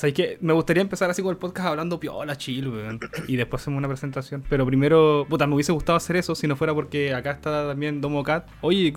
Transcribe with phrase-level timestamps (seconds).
[0.00, 2.98] sabes que me gustaría empezar así con el podcast hablando piola, chill, weón.
[3.28, 4.42] Y después hacemos una presentación.
[4.48, 8.00] Pero primero, puta, me hubiese gustado hacer eso si no fuera porque acá está también
[8.00, 8.48] Domo Cat.
[8.62, 8.94] Oye,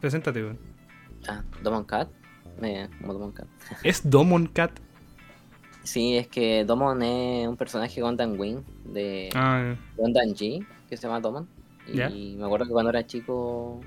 [0.00, 0.58] preséntate, weón.
[1.28, 2.08] Ah, Domon Cat.
[2.62, 3.46] Eh, como Domon Cat.
[3.84, 4.72] ¿Es Domon Cat?
[5.84, 10.96] Sí, es que Domon es un personaje de Gundam Wing de Ah, Gundam G, que
[10.96, 11.46] se llama Domon.
[11.86, 13.80] Y me acuerdo que cuando era chico,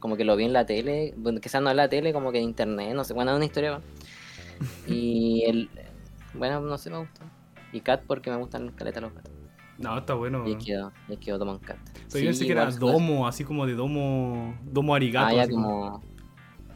[0.00, 2.38] como que lo vi en la tele, bueno, quizás no en la tele, como que
[2.38, 3.80] en internet, no sé, bueno, es una historia.
[4.86, 5.68] Y el,
[6.36, 7.22] bueno, no sé, me gustó.
[7.72, 9.32] Y Cat porque me gustan caleta los gatos.
[9.78, 11.76] no, está bueno, Y quedó, y quedó Domon Cat.
[12.12, 14.54] Pero yo pensé que era Domo, así como de Domo.
[14.64, 15.26] Domo Arigato.
[15.26, 16.02] Ah, ya como,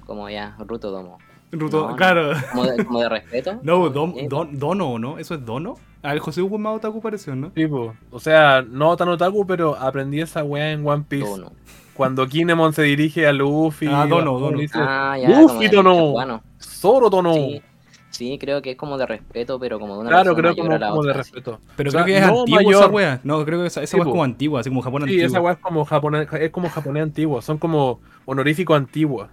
[0.07, 1.19] como ya, Ruto Domo.
[1.53, 1.97] Ruto- no, no.
[1.97, 2.33] claro.
[2.53, 3.59] Como de, como de respeto.
[3.63, 5.19] No, dom- don- Dono, ¿no?
[5.19, 5.77] ¿Eso es Dono?
[6.03, 7.51] Ah, el José Hugo más otaku pareció, ¿no?
[7.55, 7.95] Sí, po.
[8.11, 11.27] O sea, no tan otaku, pero aprendí esa weá en One Piece.
[11.29, 11.53] Dono.
[11.95, 13.87] Cuando Kinemon se dirige a Luffy.
[13.91, 14.59] Ah, Dono, Dono.
[14.59, 15.29] dice, Ah, ya.
[15.41, 16.11] Luffy Dono.
[16.13, 17.33] Bueno, Zoro Dono.
[17.35, 17.63] sí.
[18.11, 20.73] Sí, creo que es como de respeto, pero como de una Claro, creo mayor como,
[20.73, 21.19] a la como de sí.
[21.19, 21.61] respeto.
[21.77, 23.21] Pero O sea, creo que es no antigua esa wea.
[23.25, 25.27] No, creo que esa, esa Sí, wea es como antigua, así como Japón Sí, antiguo.
[25.27, 29.29] esa weá es como japonés, es como japonés antiguo, son como honorífico antiguo.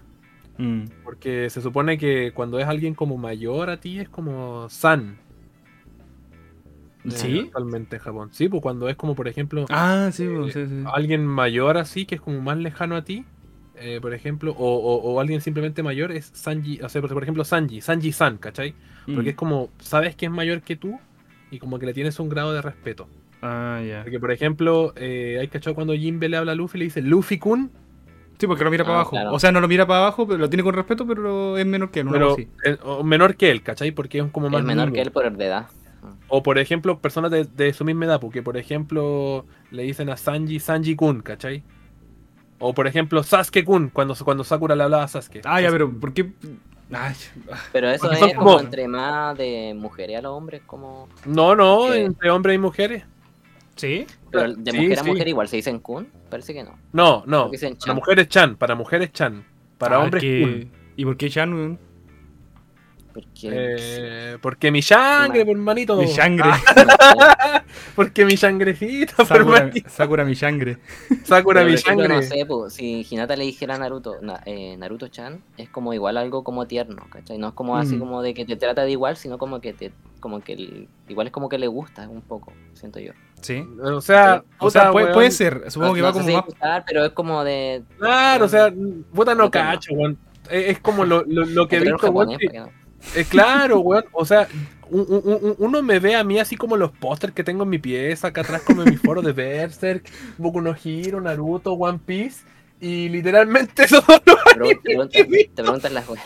[0.58, 0.86] Mm.
[1.03, 5.18] Porque se supone que cuando es alguien como mayor a ti es como san.
[7.06, 7.40] eh, ¿Sí?
[7.46, 8.30] Actualmente en Japón.
[8.34, 10.84] Sí, pues cuando es como por ejemplo Ah, sí, Eh, sí, sí.
[10.94, 13.26] alguien mayor así, que es como más lejano a ti,
[13.80, 17.44] eh, por ejemplo, o, o- o alguien simplemente mayor es Sanji, o sea, por ejemplo
[17.44, 18.73] Sanji, Sanji-san, ¿cachai?
[19.06, 19.28] Porque Mm.
[19.30, 21.00] es como, sabes que es mayor que tú
[21.52, 23.08] y como que le tienes un grado de respeto.
[23.42, 24.02] Ah, ya.
[24.03, 27.70] Porque, por ejemplo, eh, hay cachado cuando Jinbe le habla a Luffy, le dice Luffy-kun,
[28.38, 29.12] Sí, porque lo mira Ah, para abajo.
[29.12, 29.34] claro.
[29.34, 31.90] O sea, no lo mira para abajo, pero lo tiene con respeto, pero es menor
[31.90, 32.36] que él, pero
[32.84, 33.92] o menor que él, ¿cachai?
[33.92, 34.96] Porque es como más Es menor niño.
[34.96, 35.68] que él por el de edad.
[36.28, 40.18] O por ejemplo, personas de, de su misma edad, porque por ejemplo le dicen a
[40.18, 41.64] Sanji Sanji-kun, ¿cachai?
[42.59, 45.41] O por ejemplo Sasuke-kun, cuando, cuando Sakura le hablaba a Sasuke.
[45.44, 46.31] Ah, ya, pero ¿por qué?
[46.91, 47.16] Ay,
[47.74, 51.09] Pero eso es como entre más de mujeres a los hombres, como.
[51.25, 53.03] No, no, entre hombres y mujeres.
[53.75, 54.06] ¿Sí?
[54.31, 55.09] Pero de Sí, mujer a sí.
[55.09, 56.78] mujer igual se dicen kun, parece que no.
[56.94, 57.50] No, no.
[57.50, 57.96] Dicen Para chan.
[57.96, 59.44] mujeres Chan, para mujeres Chan.
[59.78, 60.72] Para Ah, hombres que- Kun.
[60.96, 61.78] ¿Y por qué Chan?
[63.16, 63.50] Porque.
[63.50, 65.96] Eh, porque mi sangre, por manito.
[65.96, 66.50] Mi sangre.
[66.50, 67.64] Ah,
[67.96, 69.90] porque mi sangrecita, por Sakura, manito.
[69.90, 70.78] Sakura, mi sangre.
[71.24, 72.08] Sakura, Pero, mi sangre.
[72.09, 76.18] no sé, pues, si Hinata le dijera a Naruto, na- eh, Naruto-chan, es como igual
[76.18, 77.38] algo como tierno, ¿cachai?
[77.38, 78.00] No es como así Mm.
[78.00, 81.28] como de que te trata de igual, sino como que te, como que el- igual
[81.28, 83.14] es como que le gusta un poco, siento yo.
[83.40, 83.66] Sí.
[83.82, 85.14] O sea, O sea, puede, weón.
[85.14, 85.72] puede ser.
[85.72, 86.46] Supongo no, que no va sé como si más.
[86.46, 87.82] gustar, pero es como de...
[87.97, 88.74] Claro, o sea,
[89.14, 90.18] puta no No cacho, weón.
[90.50, 92.12] Es, como lo, lo, lo que he visto,
[93.16, 94.05] eh, claro, weón.
[94.11, 94.47] O sea,
[94.89, 97.69] un- un- un- uno me ve a mí así como los pósters que tengo en
[97.69, 101.99] mi pieza, acá atrás como en mi foro de Berserk, Boku no Hero, Naruto, One
[102.05, 102.45] Piece.
[102.79, 104.19] Y literalmente eso no
[104.53, 106.23] Pero te preguntan, te preguntan las weas.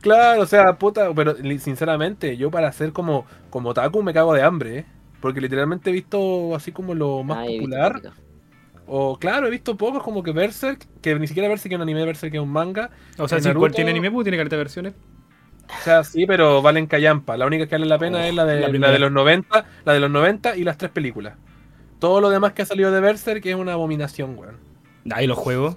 [0.00, 4.42] Claro, o sea, puta, pero sinceramente, yo para ser como, como Taku me cago de
[4.42, 4.84] hambre, ¿eh?
[5.20, 8.02] Porque literalmente he visto así como lo más Ah, popular.
[8.86, 12.04] O claro, he visto pocos como que Berserk, que ni siquiera Berserk es un anime,
[12.04, 12.90] Berserk es un manga.
[13.18, 14.94] O sea, si Naruto- tiene anime, pues tiene careta de versiones.
[15.68, 17.36] O sea, sí, pero valen callampa.
[17.36, 19.92] La única que vale la pena Oh, es la de, la de los 90, la
[19.92, 21.34] de los 90 y las tres películas.
[21.98, 24.56] Todo lo demás que ha salido de Berserk es una abominación, weón.
[25.10, 25.76] Ahí los juegos.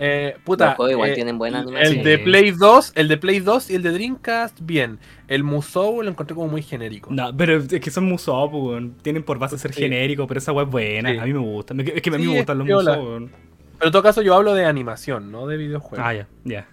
[0.00, 2.04] Eh, puta, Los juegos igual eh, tienen buena el animación.
[2.04, 5.00] de Play 2, el de Play 2 y el de Dreamcast, bien.
[5.26, 7.10] El Musou lo encontré como muy genérico.
[7.12, 8.94] No, pero es que son Musou, pues, weón.
[9.02, 9.82] Tienen por base ser Sí.
[9.82, 11.10] genéricos, pero esa weá es buena.
[11.10, 11.18] Sí.
[11.18, 11.74] A mí me gusta.
[11.76, 12.66] Es que a mí Sí, me gustan los.
[12.68, 13.30] Musou, weón.
[13.78, 16.06] Pero en todo caso yo hablo de animación, no de videojuegos.
[16.06, 16.68] Ah, ya, ya.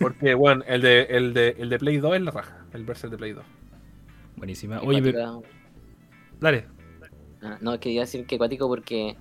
[0.00, 3.10] Porque, bueno, el de, el, de, el de Play 2 es la raja, el Berserk
[3.10, 3.44] de Play 2.
[4.36, 4.80] Buenísima.
[4.80, 5.40] Oye, pero...
[5.42, 5.48] cuática-
[6.40, 6.66] Dale.
[7.42, 9.16] Ah, no, quería decir que cuático porque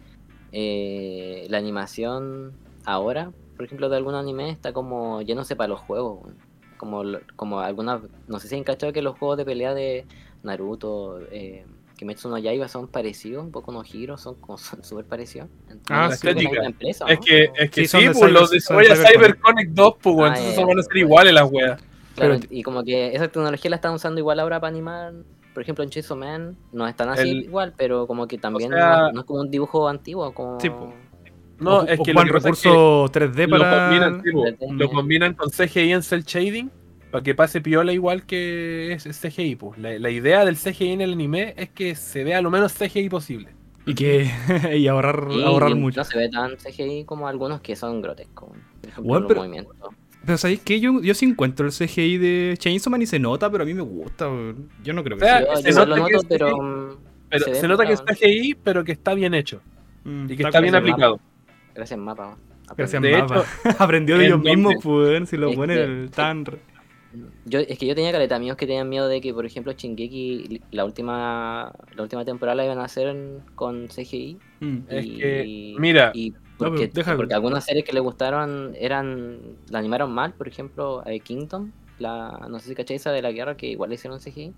[0.52, 2.54] eh, la animación
[2.86, 6.32] ahora, por ejemplo, de algún anime está como yéndose para los juegos.
[6.78, 10.06] Como, lo- como algunas, no sé si han cachado que los juegos de pelea de
[10.44, 11.66] Naruto, eh,
[12.06, 15.50] Kimetsu no Yaiba son parecidos, un poco no giros, son como son súper parecidos.
[15.68, 16.66] Ah, Entonces, que la Estética.
[16.66, 17.26] empresa, Es ¿no?
[17.26, 19.16] que, O- es que Sí, sí, son pues los de desarrolla Cyberconnect.
[19.18, 21.82] CyberConnect 2, pues, Ah, entonces ya, son van a ser iguales las weas.
[22.16, 25.14] Claro, Pero- y como que esa tecnología la están usando igual ahora para animar.
[25.54, 28.98] Por ejemplo, en Chainsaw Man no están así El- igual, pero como que también sea-
[29.08, 30.60] no, no es como un dibujo antiguo, como...
[30.60, 30.94] Sí, po.
[31.60, 33.88] No, Ocu- es que lo que pasa es que recursos 3D lo para...
[33.88, 34.78] combinan, sí, po, 3D.
[34.78, 36.70] lo combinan con CGI en cel shading
[37.16, 39.56] para que pase piola igual que es CGI.
[39.56, 39.80] Pues.
[39.80, 43.08] La, la idea del CGI en el anime es que se vea lo menos CGI
[43.08, 43.50] posible.
[43.86, 44.30] Y que...
[44.78, 46.04] y ahorrar, Y ahorrar no mucho.
[46.04, 48.50] se ve tan CGI como algunos que son grotescos.
[48.50, 49.76] Por ejemplo, Bueno, los pero- movimientos.
[50.26, 50.80] Pero ¿sabéis qué?
[50.80, 53.74] Yo, yo sí encuentro el CGI de Chainsaw Man y se nota, pero a mí
[53.76, 54.28] me gusta.
[54.84, 55.56] Yo no creo que O sea, sea.
[55.58, 56.48] Se nota lo noto, pero...
[56.50, 56.98] CGI, mm,
[57.30, 59.62] Pero se nota que es CGI, pero que está bien hecho
[60.04, 61.20] Mm, y que está bien aplicado.
[61.74, 62.36] Gracias, mapa.
[62.76, 63.44] Gracias, mapa.
[63.80, 65.30] Aprendió de ¿en ellos mismos, pues.
[65.30, 66.44] Si buenos que- están...
[66.46, 66.58] re-
[67.46, 70.62] Yo, es que yo tenía caleta amigos que tenían miedo de que, por ejemplo, Shingeki,
[70.72, 73.16] la última, la última temporada la iban a hacer
[73.56, 74.38] con CGI.
[74.60, 74.78] Mm.
[74.90, 76.90] Es y- que, mira, y porque,
[77.34, 79.40] algunas series que le gustaron eran
[79.70, 83.32] la animaron mal, por ejemplo, eh, Kingdom, la, no sé si cacháis esa de la
[83.32, 84.54] guerra que igual le hicieron CGI,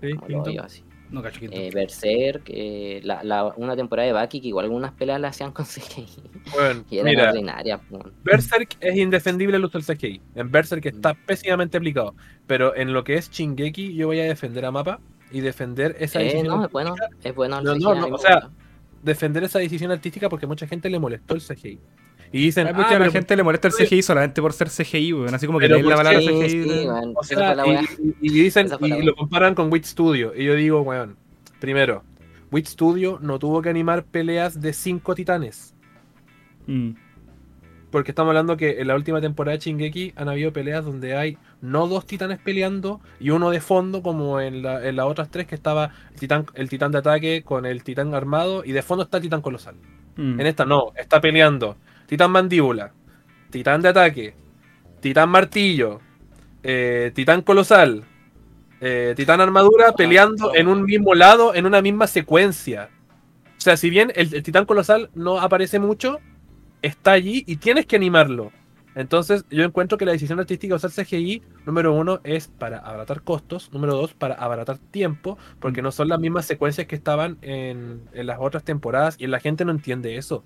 [0.00, 0.58] Sí, Kingdom.
[0.64, 0.82] así.
[1.12, 1.40] No cacho.
[1.42, 5.52] Eh, Berserk, eh, la, la- una temporada de Baki que igual algunas peleas la hacían
[5.52, 6.06] con CGI
[6.52, 7.80] Bueno, y eran mira, ordinarias.
[8.24, 10.20] Berserk es indefendible el uso del CGI.
[10.34, 12.14] En Berserk está pésimamente aplicado.
[12.46, 15.00] Pero en lo que es Shingeki, yo voy a defender a Mapa
[15.30, 17.94] y defender esa Eh, decisión no, es bueno, artística- es bueno el No, CGI, no,
[18.08, 18.50] no, o sea,
[19.02, 21.78] defender esa decisión artística porque mucha gente le molestó el CGI.
[22.32, 25.12] Y dicen, ah, a la pero- gente le molesta el CGI solamente por ser CGI,
[25.12, 25.34] weón.
[25.34, 26.26] Así como que leer la ¿por palabra qué?
[26.26, 26.50] CGI.
[26.50, 27.86] Sí, sí, de- O sea, la y,
[28.22, 30.32] y- dicen, la y lo comparan con Wit Studio.
[30.34, 31.16] Y yo digo, weón,
[31.60, 32.02] primero,
[32.50, 35.74] Wit Studio no tuvo que animar peleas de cinco titanes.
[36.66, 36.92] Mm.
[37.90, 41.36] Porque estamos hablando que en la última temporada de Shingeki han habido peleas donde hay
[41.60, 45.46] no dos titanes peleando y uno de fondo, como en, la- en las otras tres,
[45.46, 49.04] que estaba el titán, el titán de ataque con el titán armado y de fondo
[49.04, 49.74] está el titán colosal.
[50.16, 50.40] Mm.
[50.40, 51.76] En esta no, está peleando
[52.12, 52.92] titán mandíbula,
[53.48, 54.34] titán de ataque,
[55.00, 56.02] titán martillo,
[56.62, 58.04] eh, titán colosal,
[58.82, 62.90] eh, titán armadura peleando en un mismo lado, en una misma secuencia.
[63.56, 66.18] O sea, si bien el, el titán colosal no aparece mucho,
[66.82, 68.52] está allí y tienes que animarlo.
[68.94, 73.22] Entonces, yo encuentro que la decisión artística de usar CGI, número uno, es para abaratar
[73.22, 78.02] costos, número dos, para abaratar tiempo, porque no son las mismas secuencias que estaban en,
[78.12, 80.44] en las otras temporadas y la gente no entiende eso.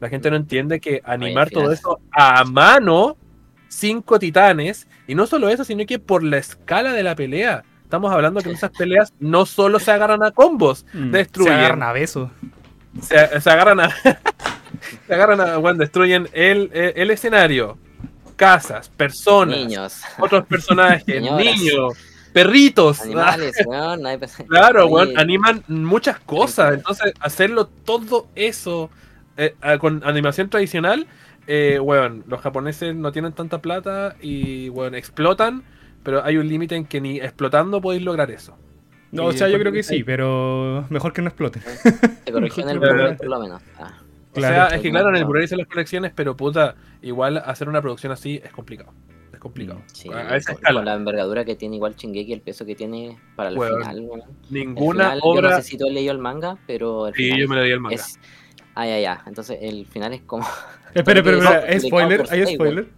[0.00, 3.16] La gente no entiende que animar todo eso a mano,
[3.68, 7.64] cinco titanes, y no solo eso, sino que por la escala de la pelea.
[7.82, 11.10] Estamos hablando que en esas peleas no solo se agarran a combos, Mm.
[11.12, 11.52] destruyen.
[11.52, 12.30] Se agarran a besos.
[13.00, 13.90] se, se agarran a.
[15.06, 15.56] se agarran a.
[15.58, 17.78] Bueno, destruyen el, el, el escenario.
[18.36, 21.94] Casas, personas, Niños, otros personajes, niños,
[22.34, 23.00] perritos.
[23.00, 24.02] animales, weón.
[24.02, 26.74] no hay- Claro, weón, animan muchas cosas.
[26.74, 28.90] Entonces, hacerlo todo eso
[29.36, 31.06] eh, ah, con animación tradicional,
[31.46, 35.62] eh, weón, los japoneses no tienen tanta plata y, weón, explotan,
[36.02, 38.56] pero hay un límite en que ni explotando podéis lograr eso.
[39.12, 41.60] No, Y o sea, yo creo que sí, pero mejor que no explote.
[42.24, 42.78] Se corrigió en el.
[42.80, 43.62] Blu-ray, por lo menos.
[43.78, 43.92] Ah,
[44.34, 45.24] O sea, es que claro, en el.
[45.24, 48.92] Blu-ray las colecciones, pero puta, igual hacer una producción así es complicado.
[49.32, 49.80] Es complicado.
[49.92, 50.78] sí, a a esa con, escala.
[50.80, 54.20] con la envergadura que tiene igual Shingeki, el peso que tiene para el final, weón.
[54.22, 55.50] El Ninguna final, obra.
[55.50, 57.56] Yo no sé si tú has leído el manga, pero el Sí, final yo me
[57.56, 57.94] le di el manga.
[57.94, 58.18] es...
[58.76, 59.22] Ah, ya, ya.
[59.26, 60.46] Entonces el final es como...
[60.94, 61.60] Espera, espera, espera.
[61.66, 62.24] es ¿Es spoiler?
[62.30, 62.88] ¿Hay spoiler?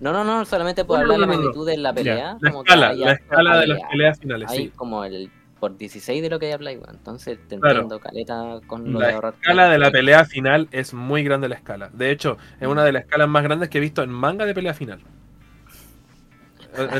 [0.00, 1.38] No, no, no, solamente por No, hablar no, la no, no.
[1.38, 2.36] magnitud de la pelea.
[2.40, 3.88] La como escala, hay la de las pelea.
[3.90, 4.72] peleas finales, Hay sí.
[4.76, 5.30] como el
[5.60, 6.84] por 16 de lo que hay weón.
[6.96, 7.80] Entonces te Claro.
[7.82, 11.48] entiendo, caleta, con lo La de ahorrar escala de la pelea final es muy grande
[11.48, 11.90] la escala.
[11.92, 14.54] De hecho, es una de las escalas más grandes que he visto en manga de
[14.54, 15.00] pelea final.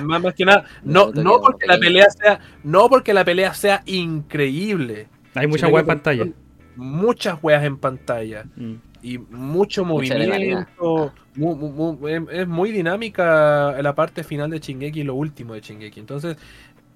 [0.02, 3.82] Más, más que nada, no, no porque la pelea sea, no porque la pelea sea
[3.86, 5.08] increíble.
[5.34, 6.24] Hay mucha en pantalla.
[6.24, 6.34] son
[6.78, 8.44] Muchas weas en pantalla.
[8.56, 8.75] Mm.
[9.00, 11.12] y mucho Mucha movimiento.
[11.36, 15.54] mu- mu- mu- es, es muy dinámica la parte final de Chingeki y lo último
[15.54, 16.00] de Chingeki.
[16.00, 16.36] Entonces,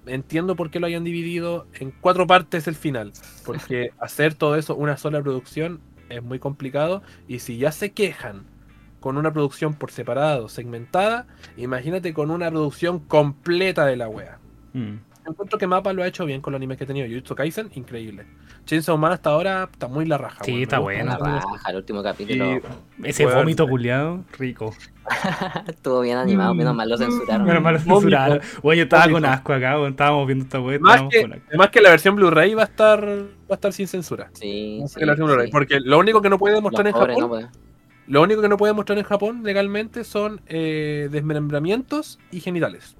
[0.05, 3.13] entiendo por qué lo hayan dividido en cuatro partes el final.
[3.45, 7.03] Porque hacer todo eso una sola producción es muy complicado.
[7.27, 8.43] Y si ya se quejan
[8.99, 11.25] con una producción por separado, segmentada,
[11.57, 14.39] imagínate con una producción completa de la wea.
[14.73, 14.95] Mm.
[15.25, 17.07] Encuentro que Mapa lo ha hecho bien con los animes que ha tenido.
[17.07, 18.25] Jujutsu Kaisen, increíble.
[18.65, 20.43] Chainsaw Man hasta ahora está muy la raja.
[20.43, 20.53] Sí.
[20.53, 21.17] Me está buena.
[21.17, 22.61] Raja, el último capítulo Y-
[23.09, 24.73] Ese vómito culiado, rico.
[25.67, 27.45] estuvo bien animado, menos mal lo censuraron.
[27.45, 28.41] Menos mal lo censuraron.
[28.61, 30.79] Bueno, yo estaba con asco acá, weón, estábamos viendo esta weá.
[30.79, 31.45] Más que, con asco.
[31.49, 34.29] además que la versión Blu-ray va a estar va a estar sin censura.
[34.33, 35.51] Sí, Más sí, que la versión Blu-ray, sí.
[35.51, 37.49] Porque lo único que no puede mostrar en Japón, no
[38.07, 42.97] lo único que no puede mostrar en Japón legalmente son eh, desmembramientos y genitales.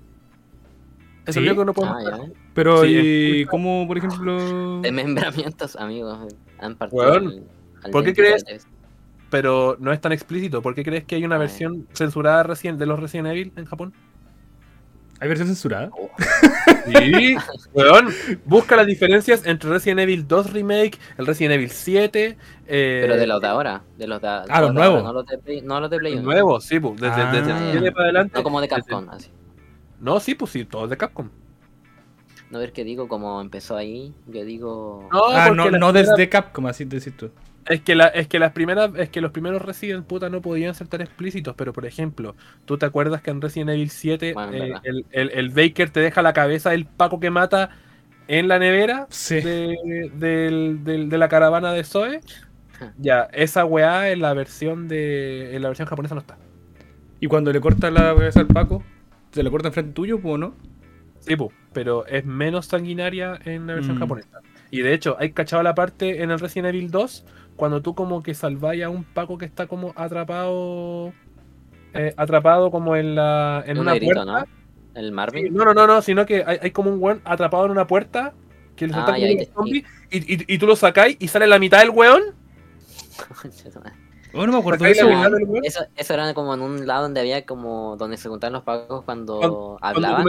[1.25, 2.19] Eso es lo único que no puede Ah.
[2.53, 2.89] Pero, Sí,
[3.41, 4.81] ¿y cómo, por ejemplo?
[4.81, 6.33] Desmembramientos, amigos.
[6.59, 7.43] Han partido Weón, al-
[7.85, 8.43] al ¿por qué crees?
[9.29, 10.61] Pero no es tan explícito.
[10.61, 11.39] ¿Por qué crees que hay una Ah.
[11.39, 13.93] versión censurada recién de los Resident Evil en Japón?
[15.19, 15.89] ¿Hay versión censurada?
[15.97, 16.09] Oh,
[16.85, 17.35] Sí,
[17.73, 18.09] weón.
[18.45, 22.37] Busca las diferencias entre Resident Evil 2 Remake, el Resident Evil 7.
[22.67, 23.83] eh, Pero de los de ahora.
[23.97, 25.01] De los de, Ah, los nuevos.
[25.03, 26.31] No los de Play, no los de Play el uno.
[26.31, 26.99] nuevo, sí, pues.
[26.99, 27.31] Desde, Ah.
[27.31, 28.33] desde el 7 para adelante.
[28.35, 29.29] No como de desde- Capcom, así.
[30.03, 31.29] No, sí, pues sí, todos de Capcom.
[32.51, 35.09] No ver qué digo, como empezó ahí, yo digo...
[35.11, 37.31] No, ah, no, no desde Capcom, así decís tú.
[37.65, 40.75] Es que, la, es que las primeras, es que los primeros Resident puta no podían
[40.75, 44.51] ser tan explícitos, pero por ejemplo, ¿tú te acuerdas que en Resident Evil 7 Bueno,
[44.53, 47.69] eh, el, el- el Baker te deja la cabeza del Paco que mata
[48.27, 49.39] en la nevera Sí.
[49.39, 52.19] de, del- del- de la caravana de Zoe?
[52.97, 55.55] Ya, esa weá en la versión de.
[55.55, 56.37] en la versión japonesa no está.
[57.21, 58.83] Y cuando le corta la cabeza al Paco,
[59.33, 60.55] se lo corta enfrente tuyo, pues, ¿no?
[61.19, 63.99] Sí, po, pero es menos sanguinaria en la versión Mm.
[63.99, 64.39] japonesa.
[64.71, 67.25] Y de hecho, hay cachado la parte en el Resident Evil 2
[67.55, 71.13] cuando tú como que salváis a un Paco que está como atrapado
[71.93, 74.31] eh, atrapado como en la en Un una negrito, puerta.
[74.39, 74.45] ¿no?
[74.99, 75.53] El Sí, Marvin.
[75.53, 78.33] no, no, no, no, sino que hay, hay como un weón atrapado en una puerta
[78.75, 81.59] que le Ah, te- los zombies y, y- y tú lo sacáis y sale la
[81.59, 82.21] mitad del weón.
[84.33, 85.13] Oh, no me acuerdo de sacáis
[85.95, 89.77] eso, era como en un lado donde había como donde se juntaban los pagos cuando,
[89.81, 90.23] hablaban.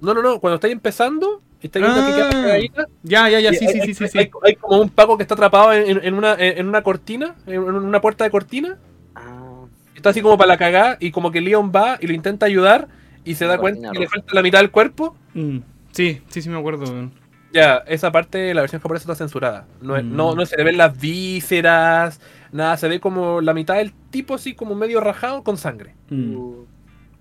[0.00, 2.86] No, no, no, cuando estáis empezando, estáis viendo que queda Ah.
[3.02, 5.22] Ya, ya, ya, sí, hay, sí, hay- sí, sí, hay- hay como un Paco que
[5.22, 8.78] está atrapado en, en una, en una cortina, en una puerta de cortina.
[9.14, 9.64] Ah,
[9.94, 12.88] Está así como para la cagada y como que Leon va y lo intenta ayudar
[13.24, 15.16] y se da cuenta que le falta la mitad del cuerpo.
[15.34, 15.58] Mm,
[15.92, 16.84] Sí, sí, sí me acuerdo.
[17.56, 19.66] Ya, esa parte, la versión japonesa está censurada.
[19.80, 20.14] No, es- Mm.
[20.16, 22.20] no, no se le ven las vísceras,
[22.52, 25.94] nada, se ve como la mitad del tipo así como medio rajado con sangre.
[26.10, 26.36] Mm.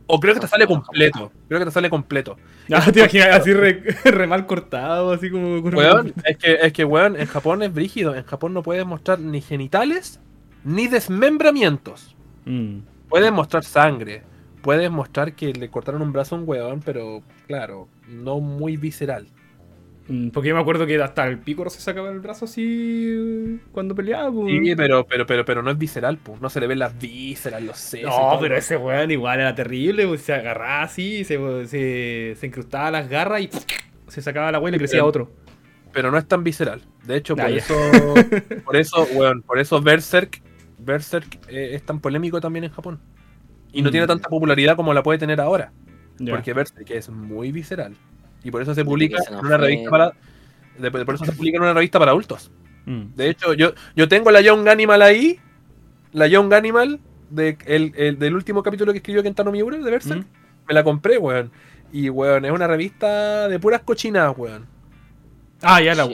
[0.07, 1.31] O creo que te sale completo.
[1.47, 2.37] Creo que te sale completo.
[2.71, 5.57] Ah, te imaginas así re, re mal cortado, así como...
[5.59, 8.13] Weón, es que, es que, weón, en Japón es brígido.
[8.13, 10.19] En Japón no puedes mostrar ni genitales
[10.63, 12.15] ni desmembramientos.
[12.45, 12.79] Mm.
[13.09, 14.21] Puedes mostrar sangre.
[14.61, 19.27] Puedes mostrar que le cortaron un brazo a un weón, pero claro, no muy visceral.
[20.07, 23.57] Mm, Porque yo me acuerdo que hasta el pícoro se sacaba el brazo así eh,
[23.71, 24.51] cuando peleaba, pues.
[24.51, 26.39] Sí, pero, pero, pero, pero no es visceral, pues.
[26.41, 28.11] No se le ven las vísceras, los sesos.
[28.11, 32.91] No, pero ese weón igual era terrible, pues, se agarraba así, se, se, se incrustaba
[32.91, 33.49] las garras y
[34.07, 35.31] se sacaba la weá y le crecía Pero- otro.
[35.91, 36.81] Pero no es tan visceral.
[37.05, 37.55] De hecho, por Ah, ya.
[37.57, 37.73] eso.
[38.65, 40.41] por eso, weón, por eso Berserk,
[40.77, 42.99] Berserk eh, es tan polémico también en Japón.
[43.71, 43.91] Y no Mm.
[43.91, 45.71] tiene tanta popularidad como la puede tener ahora.
[46.29, 47.95] Porque Berserk es muy visceral.
[48.45, 50.13] Y por eso se publica en una revista para.
[50.77, 52.51] de- Por eso se publica en una revista para adultos.
[52.85, 53.15] Mm.
[53.15, 55.39] De hecho, yo, yo tengo la Young Animal ahí.
[56.13, 56.99] La Young Animal
[57.29, 60.21] de, el, el- del último capítulo que escribió Kentaro Miura de Berserk.
[60.21, 60.25] Mm.
[60.67, 61.51] Me la compré, weón.
[61.91, 64.67] Y, weón, es una revista de puras cochinadas, weón.
[65.61, 66.07] Ah, ya, la-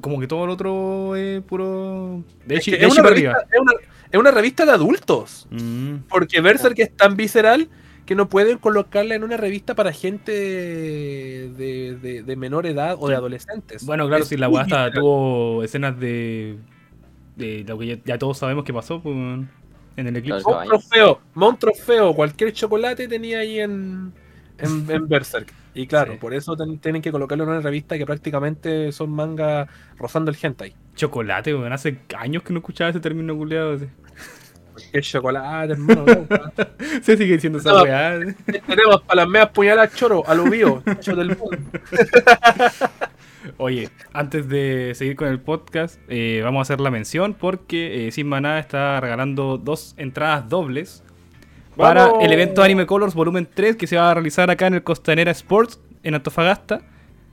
[0.00, 2.22] como que todo el otro es puro.
[2.44, 3.72] De Es, que es, una revista, es, una,
[4.12, 5.46] es una revista de adultos.
[5.50, 5.94] Mm.
[6.08, 7.68] Porque Berserk es tan visceral
[8.08, 13.06] que no pueden colocarla en una revista para gente de, de- de menor edad o
[13.08, 13.84] de adolescentes.
[13.84, 15.00] Bueno, claro, Es si la muy weá hasta visceral.
[15.02, 16.56] tuvo escenas de.
[17.36, 20.42] de lo que ya, ya todos sabemos que pasó, pues, en el eclipse.
[20.42, 20.58] Claro.
[20.58, 24.12] Monstruo feo, monstruo feo, cualquier chocolate tenía ahí en,
[24.56, 25.52] en, en Berserk.
[25.74, 26.18] Y claro, Sí.
[26.18, 30.36] por eso ten- tienen que colocarlo en una revista que prácticamente son mangas rozando el
[30.40, 30.74] hentai.
[30.96, 31.72] Chocolate, weón.
[31.74, 33.34] Hace años que no escuchaba ese término
[34.78, 34.92] culiado.
[34.92, 36.04] ¿Qué chocolate, hermano?
[37.02, 38.18] Se sigue diciendo esa weá.
[38.66, 40.24] Tenemos para las meas puñaladas choro,
[41.00, 41.58] cho del mundo.
[43.56, 48.12] Oye, antes de seguir con el podcast, eh, vamos a hacer la mención porque eh,
[48.12, 51.02] Sin Maná está regalando dos entradas dobles
[51.76, 52.24] para ¡Vamos!
[52.24, 55.30] el evento Anime Colors Volumen 3 que se va a realizar acá en el Costanera
[55.30, 56.82] Sports en Antofagasta.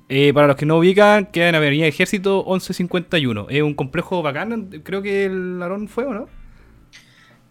[0.07, 3.47] Eh, para los que no ubican, queda en Avenida Ejército 1151.
[3.49, 6.27] Es un complejo bacán, creo que el Arón fue o no.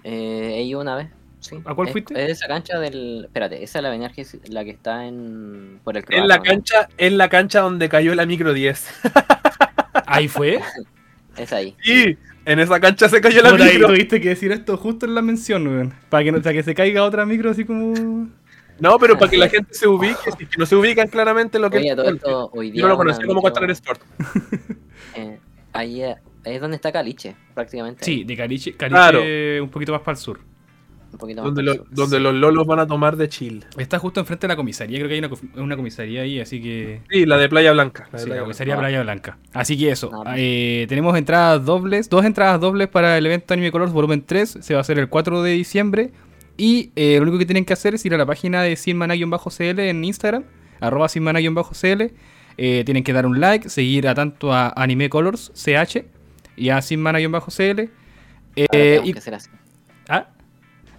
[0.04, 1.08] Eh, he ido una vez.
[1.40, 1.56] Sí.
[1.64, 2.22] ¿A cuál Es- fuiste?
[2.24, 3.24] Es esa cancha del.
[3.24, 5.80] Espérate, esa es la avenida que la que está en.
[5.84, 6.42] Por el En la ¿no?
[6.42, 8.86] cancha, en la cancha donde cayó la micro 10.
[10.06, 10.60] Ahí fue.
[11.36, 11.74] Es ahí.
[11.82, 13.88] Sí, en esa cancha se cayó la micro.
[13.88, 15.92] tuviste que decir esto justo en la mención, weón.
[16.08, 18.28] Para que, no, para que se caiga otra micro así como...
[18.78, 21.70] No, pero para que la gente se ubique, si que no se ubican claramente lo
[21.70, 22.14] que Oye, todo es.
[22.14, 22.82] esto, hoy día.
[22.82, 24.00] Yo no lo un conocía como Sport.
[25.16, 25.38] eh,
[25.72, 28.04] ahí eh, es donde está Caliche, prácticamente.
[28.04, 29.20] Sí, de Caliche, Caliche Claro.
[29.64, 30.40] un poquito más para el sur.
[31.12, 31.94] Un poquito más Donde, para lo- el sur.
[31.96, 33.64] donde los lolos van a tomar de chill.
[33.78, 37.02] Está justo enfrente de la comisaría, creo que hay una, una comisaría ahí, así que...
[37.08, 38.08] Sí, la de Playa Blanca.
[38.10, 38.78] La de Sí, Playa la comisaría Ah.
[38.78, 39.38] Playa Blanca.
[39.52, 43.70] Así que eso, Ah, eh, tenemos entradas dobles, dos entradas dobles para el evento Anime
[43.70, 46.10] Colors volumen 3, se va a hacer el 4 de diciembre.
[46.56, 49.78] Y eh, lo único que tienen que hacer es ir a la página de Sinmana-cl
[49.80, 50.44] en Instagram,
[50.80, 52.12] arroba Sinmana-cl.
[52.56, 56.04] Eh, tienen que dar un like, seguir a tanto a Anime Colors CH
[56.56, 57.90] y a Sinmana-cl.
[58.56, 59.50] Eh, y así.
[60.08, 60.28] ¿Ah?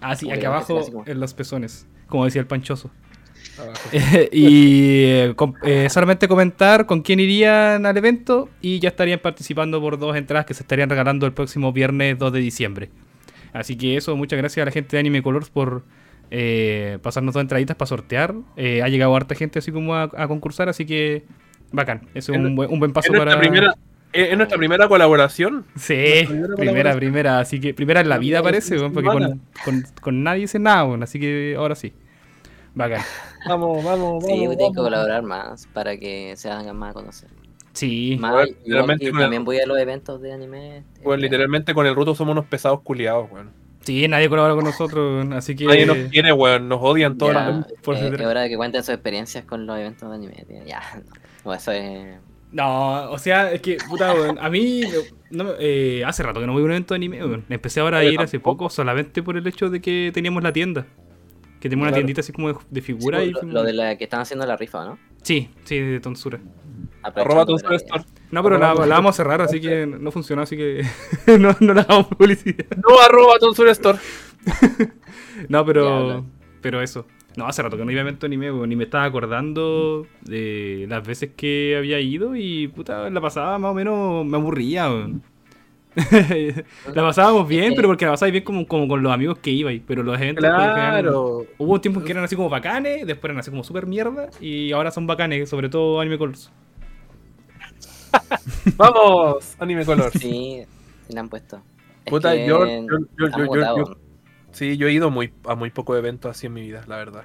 [0.00, 2.90] Ah, sí, aquí abajo hacer así como- en los pezones, como decía el panchoso.
[3.58, 3.88] Abajo.
[4.32, 9.80] y eh, com- eh, solamente comentar con quién irían al evento y ya estarían participando
[9.80, 12.90] por dos entradas que se estarían regalando el próximo viernes 2 de diciembre.
[13.52, 15.84] Así que eso, muchas gracias a la gente de Anime Colors por
[16.30, 18.34] eh, pasarnos dos entraditas para sortear.
[18.56, 21.24] Eh, ha llegado harta gente así como a, a concursar, así que
[21.72, 22.02] bacán.
[22.14, 23.38] Eso es un buen, un buen paso para...
[23.38, 23.72] primera,
[24.22, 25.64] es es nuestra primera colaboración.
[25.76, 26.98] Sí, primera primera, colaboración.
[26.98, 30.58] primera, así que primera en la vida parece, en porque con, con- con nadie dice
[30.58, 31.92] nada, weón, así que ahora sí.
[32.74, 33.02] Bacán.
[33.48, 34.38] Vamos, vamos, Sí, vamos.
[34.38, 34.76] tienen que vamos.
[34.76, 37.30] colaborar más para que se hagan más a conocer.
[37.72, 38.16] Sí.
[38.20, 40.82] Más, Bueno, literalmente el- también voy a los eventos de anime.
[41.02, 43.50] Bueno, eh, literalmente con el Ruto somos unos pesados culiados, weón.
[43.82, 45.64] Sí, nadie colabora con nosotros, así que.
[45.66, 46.68] Nadie nos quiere, weón.
[46.68, 47.34] Nos odian todos.
[47.34, 50.44] Ya, los- por eh, que cuenten sus experiencias con los eventos de anime.
[50.48, 50.64] tío.
[50.66, 51.50] Ya, no.
[51.50, 52.16] O eso es.
[52.52, 54.82] No, o sea, es que, puta, weón, a mí
[55.30, 57.44] no me- eh, hace rato que no voy a un evento de anime, weón.
[57.48, 60.86] Empecé ahora a ir hace poco solamente por el hecho de que teníamos la tienda.
[61.60, 62.00] Que teníamos una Claro.
[62.00, 63.30] tiendita así como de, de figura y...
[63.32, 64.98] lo, lo de la que están haciendo la rifa, ¿no?
[65.22, 66.38] Sí, sí, de tonsura.
[67.02, 68.04] Arroba Tonsura Store.
[68.30, 70.84] No, pero la, la vamos a cerrar, así que no funcionó, así que
[71.38, 72.66] no, no le hagamos publicidad.
[72.76, 73.98] No, arroba Tonsura Store.
[75.48, 76.24] No, pero,
[76.62, 77.06] pero eso.
[77.36, 80.86] No, hace rato que no iba a evento anime, weón, ni me estaba acordando de
[80.88, 85.22] las veces que había ido y puta, la pasaba más o menos, me aburría, weón.
[86.94, 89.80] la pasábamos bien, pero porque la pasabais bien como, como con los amigos que ibais,
[89.86, 91.46] pero los eventos Claro.
[91.58, 94.28] Hubo un tiempo en que eran así como bacanes, después eran así como super mierda,
[94.40, 96.50] y ahora son bacanes, sobre todo Anime Colors.
[98.76, 100.10] Vamos, Anime Color.
[100.12, 100.18] Sí,
[101.06, 101.60] sí le han puesto.
[102.04, 102.86] Es Puta, que yo- yo-
[103.18, 103.96] yo- yo-
[104.56, 107.24] Sí, yo he ido muy, a muy pocos eventos así en mi vida, la verdad.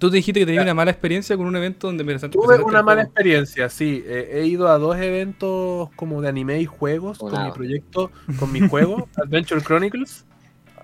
[0.00, 2.60] Tú te dijiste que tenías una mala experiencia con un evento donde me presentaste Tuve
[2.60, 3.08] una mala juego.
[3.08, 4.02] experiencia, sí.
[4.04, 8.50] Eh, he ido a dos eventos como de anime y juegos con mi proyecto, con
[8.50, 10.24] mi juego, Adventure Chronicles.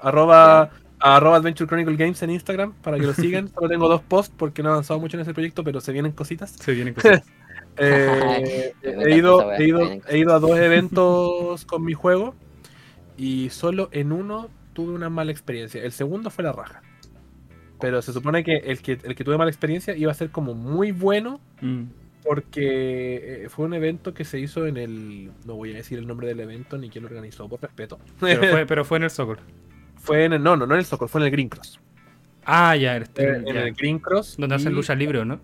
[0.00, 0.70] Arroba,
[1.00, 3.48] arroba Adventure Chronicle Games en Instagram para que lo sigan.
[3.52, 6.12] Solo tengo dos posts porque no he avanzado mucho en ese proyecto, pero se vienen
[6.12, 6.52] cositas.
[6.52, 7.22] Se vienen cosas.
[7.78, 12.34] Eh, he, ido, he, ido, he ido a dos eventos con mi juego
[13.16, 15.82] y solo en uno tuve una mala experiencia.
[15.82, 16.82] El segundo fue la raja.
[17.80, 20.54] Pero se supone que el que, el que tuve mala experiencia iba a ser como
[20.54, 21.84] muy bueno Mm.
[22.24, 25.30] porque eh, fue un evento que se hizo en el.
[25.46, 27.98] No voy a decir el nombre del evento ni quién lo organizó, por respeto.
[28.20, 29.38] Pero fue, pero fue en el Soccer.
[29.96, 30.42] Fue en el.
[30.42, 31.80] No, no, no en el Soccer, fue en el Green Cross.
[32.44, 34.36] Ah, ya, este, Eh, en el Green Cross.
[34.38, 35.40] donde hacen lucha libre, ¿o no?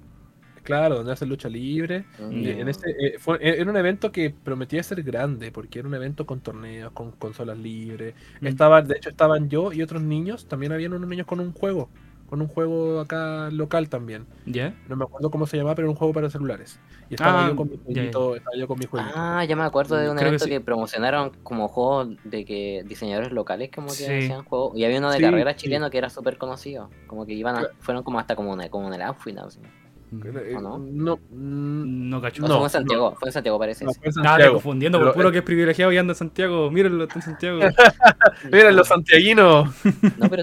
[0.63, 2.05] Claro, donde hacen lucha libre.
[2.19, 2.33] Mm.
[2.33, 5.89] Y en ese, eh, fue, eh, era un evento que prometía ser grande, porque era
[5.89, 8.15] un evento con torneos, con consolas libres.
[8.41, 8.47] Mm.
[8.47, 10.47] Estaba, de hecho, estaban yo y otros niños.
[10.47, 11.89] También habían unos niños con un juego.
[12.29, 14.27] Con un juego acá local también.
[14.45, 14.75] ¿Ya?
[14.87, 16.79] No me acuerdo cómo se llamaba, pero era un juego para celulares.
[17.09, 18.37] Y estaba Ah, yo con mi jueguito.
[18.37, 19.15] Estaba yo con mi jueguito.
[19.17, 20.51] Ah, ya me acuerdo de un Creo que evento sí.
[20.51, 24.05] que, promocionaron como juegos de que diseñadores locales como que Sí.
[24.13, 24.77] hacían juegos.
[24.77, 25.57] Y había uno de Sí, carrera sí.
[25.61, 26.91] chileno que era súper conocido.
[27.07, 29.61] Como que iban a- fueron como hasta como una, como en el outfit, así.
[30.11, 30.79] Eh, ¿o no?
[30.79, 32.41] no, No cacho.
[32.43, 33.85] No, fue en Santiago, fue en Santiago parece.
[33.85, 34.53] no, fue en Nada, Santiago.
[34.55, 36.71] confundiendo por puro eh, que es privilegiado y anda en Santiago.
[36.71, 37.61] Mírenlo, está en Santiago.
[38.51, 39.69] Miren los santiaguinos.
[40.17, 40.43] No, pero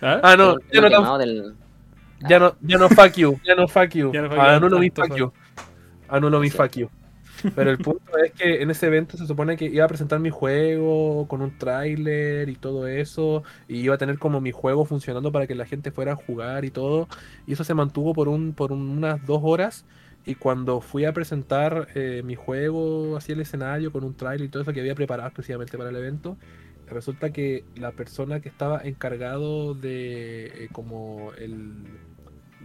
[0.00, 0.20] ¿Ah?
[0.22, 1.54] Ah, no, ya no, tan- del...
[2.28, 4.12] ya no, ya no fuck you, ya no fuck you.
[4.12, 5.32] Ya no fuck you, Anulo mi fuck you.
[6.08, 6.88] Anulo mi fuck you.
[7.54, 10.30] Pero el punto es que en ese evento se supone que iba a presentar mi
[10.30, 15.30] juego con un tráiler y todo eso, y iba a tener como mi juego funcionando
[15.32, 17.08] para que la gente fuera a jugar y todo,
[17.46, 19.86] y eso se mantuvo por un por un- unas dos horas,
[20.24, 24.50] y cuando fui a presentar eh, mi juego así el escenario con un tráiler y
[24.50, 26.38] todo eso que había preparado exclusivamente para el evento,
[26.86, 32.03] resulta que la persona que estaba encargado de eh, como el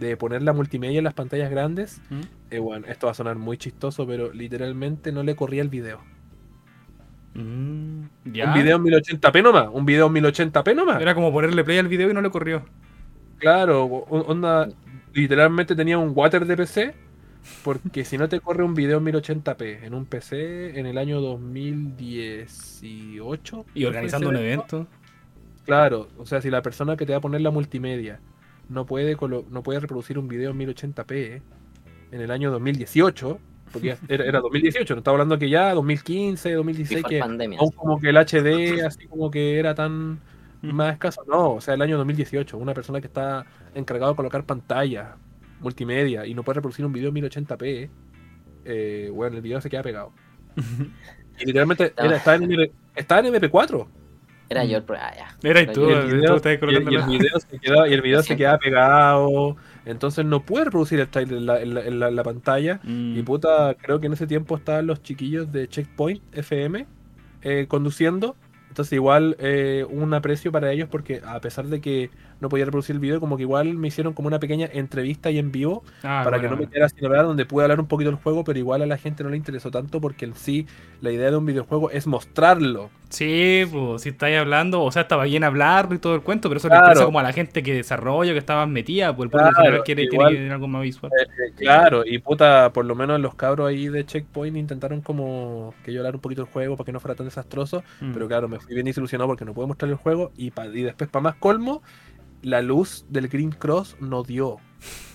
[0.00, 2.20] de poner la multimedia en las pantallas grandes ¿Mm?
[2.50, 6.00] eh, bueno, esto va a sonar muy chistoso, pero literalmente no le corría el video.
[7.34, 8.48] Mm, ¿Ya?
[8.48, 11.00] Un video en 1080p nomás, un video en 1080p nomás.
[11.00, 12.64] Era como ponerle play al video y no le corrió.
[13.38, 14.68] Claro, onda,
[15.12, 16.92] literalmente tenía un water de PC,
[17.62, 21.20] porque si no te corre un video en 1080p en un PC en el año
[21.20, 23.66] 2018.
[23.74, 24.88] Y organizando un evento.
[25.64, 28.18] Claro, o sea, si la persona que te va a poner la multimedia
[28.70, 29.16] no puede,
[29.50, 31.42] no puede reproducir un video en 1080p
[32.12, 33.38] en el año 2018,
[33.72, 37.58] porque ya era, era 2018, no estaba hablando que ya 2015, 2016, Before que pandemia.
[37.60, 40.18] aún como que el HD así como que era tan
[40.62, 41.22] más escaso.
[41.28, 45.16] No, o sea, el año 2018, una persona que está encargado de colocar pantalla,
[45.60, 47.90] multimedia, y no puede reproducir un video en 1080p,
[48.64, 50.12] eh, bueno, el video se queda pegado.
[51.38, 53.86] Y literalmente era- estaba, en, MP estaba en MP4.
[54.50, 54.68] Era Mm.
[54.68, 54.96] yo el pro...
[55.00, 55.48] Ah, ya.
[55.48, 57.92] Era y tú, yo- el tú video, estás y el- y video se queda, y
[57.94, 58.38] el video se siento.
[58.42, 59.56] queda pegado.
[59.86, 62.80] Entonces no pude reproducir el trailer en la, en la- en la- en la pantalla.
[62.82, 63.16] Mm.
[63.16, 66.86] Y puta, creo que en ese tiempo estaban los chiquillos de Checkpoint FM
[67.42, 68.36] eh, conduciendo.
[68.68, 72.10] Entonces igual eh, un aprecio para ellos porque a pesar de que
[72.40, 75.38] no podía reproducir el video, como que igual me hicieron como una pequeña entrevista ahí
[75.38, 77.86] en vivo Ah, para bueno, que no me quedara sin hablar, donde pude hablar un
[77.86, 80.66] poquito del juego, pero igual a la gente no le interesó tanto porque en sí
[81.00, 82.90] la idea de un videojuego es mostrarlo.
[83.10, 86.58] Sí, pues si estáis hablando, o sea, estaba bien hablarlo y todo el cuento, pero
[86.58, 89.50] eso le interesa como a la gente que desarrolla, que estaba metida, pues el público
[89.60, 91.10] Claro, quiere, igual- quiere algo más visual.
[91.20, 95.92] Eh, Claro, y puta, por lo menos los cabros ahí de Checkpoint intentaron como que
[95.92, 98.12] yo hablar un poquito del juego para que no fuera tan desastroso, Mm.
[98.12, 100.82] pero claro, me fui bien desilusionado porque no pude mostrar el juego y, pa- y
[100.82, 101.82] después para más colmo,
[102.42, 104.56] la luz del Green Cross no dio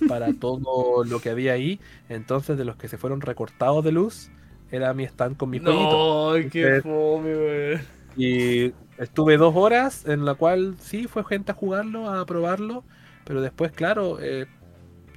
[0.08, 4.30] para todo lo que había ahí, entonces de los que se fueron recortados de luz,
[4.70, 5.60] era mi stand con mi.
[5.60, 7.96] No, qué Entonces- fome.
[8.16, 12.82] Y estuve dos horas en la cual sí fue gente a jugarlo, a probarlo,
[13.24, 14.46] pero después, claro, eh,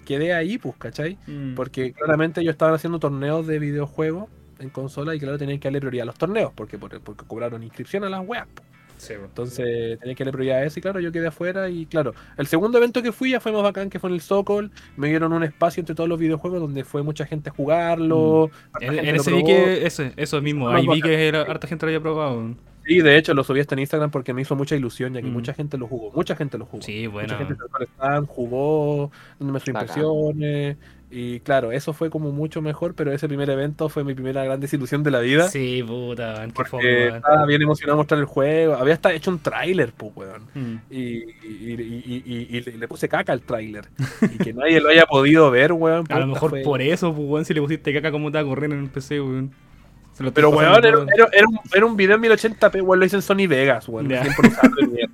[0.05, 1.17] quedé ahí, pues, ¿cachai?
[1.27, 1.55] Mm.
[1.55, 4.25] Porque claramente ellos estaban haciendo torneos de videojuegos
[4.59, 7.63] en consola y claro, tenían que darle prioridad a los torneos, porque, porque, porque cobraron
[7.63, 8.47] inscripción a las weas.
[8.47, 8.63] po.
[8.99, 9.13] Sí.
[9.13, 12.47] Entonces tenía que darle prioridad a eso y claro, yo quedé afuera y claro, el
[12.47, 15.31] segundo evento que fui ya fue más bacán, que fue en el Sokol, me dieron
[15.33, 18.51] un espacio entre todos los videojuegos donde fue mucha gente a jugarlo.
[18.73, 21.01] harta En, gente en lo ese vi que ese, eso mismo, ahí vi bacán.
[21.03, 22.55] que era- harta gente lo había probado.
[22.89, 25.27] Sí, de hecho lo subí hasta en Instagram porque me hizo mucha ilusión, ya que
[25.27, 25.33] Mm.
[25.33, 26.81] mucha gente lo jugó, mucha gente lo jugó.
[26.81, 27.37] Sí, Mucha bueno.
[27.37, 30.77] gente se jugó, dándome sus impresiones.
[31.11, 34.59] Y claro, eso fue como mucho mejor, pero ese primer evento fue mi primera gran
[34.59, 35.47] desilusión de la vida.
[35.49, 38.75] Sí, puta, man, Porque estaba bien emocionado mostrar el juego.
[38.75, 40.43] Había hasta hecho un tráiler, pues, weón.
[40.53, 40.75] Mm.
[40.91, 43.85] Y, y- y- le- puse caca al tráiler.
[44.21, 46.05] Y que nadie lo haya podido ver, weón.
[46.11, 48.43] A lo mejor fue- por eso, pues, weón, si le pusiste caca, ¿cómo te va
[48.43, 49.51] a correr en el PC, weón?
[50.33, 53.21] Pero, weón, era, era- era un, era un video en 1080p, weón, lo hice en
[53.21, 54.07] Sony Vegas, weón.
[54.07, 54.25] Mierda.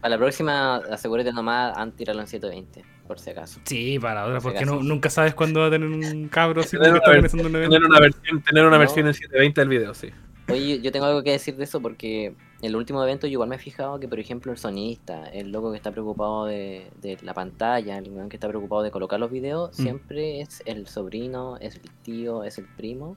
[0.00, 3.60] Para la próxima, asegúrate nomás antes tirarlo en 720, por si acaso.
[3.64, 6.60] Sí, para otra, Por si porque no, nunca sabes cuándo va a tener un cabro
[6.60, 7.74] así Tener que una está ver- organizando un evento.
[7.76, 8.78] Tener una versión, tener una No.
[8.80, 10.10] versión en 720 del video, sí.
[10.50, 13.48] Oye, yo- tengo algo que decir de eso porque en el último evento yo igual
[13.48, 17.16] me he fijado que, por ejemplo, el sonista, el loco que está preocupado de, de
[17.22, 19.82] la pantalla, el weón que está preocupado de colocar los videos, Mm.
[19.82, 23.16] siempre es el sobrino, es el tío, es el primo.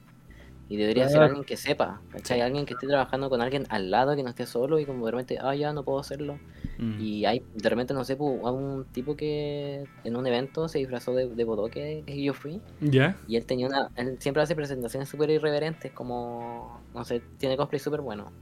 [0.68, 1.26] Y debería ser Claro.
[1.26, 2.40] alguien que sepa, ¿cachai?
[2.40, 5.12] Alguien que esté trabajando con alguien al lado, que no esté solo y como de
[5.12, 6.40] repente, ah, ya no puedo hacerlo.
[6.78, 7.00] Mm.
[7.00, 11.14] Y hay, de repente, no sé, pues, un tipo que en un evento se disfrazó
[11.14, 12.60] de, de bodoque que yo fui.
[12.80, 13.16] ¿Ya?
[13.28, 13.90] Y él tenía una.
[13.94, 16.80] Él siempre hace presentaciones súper irreverentes, como.
[16.94, 18.32] No sé, tiene cosplay súper bueno.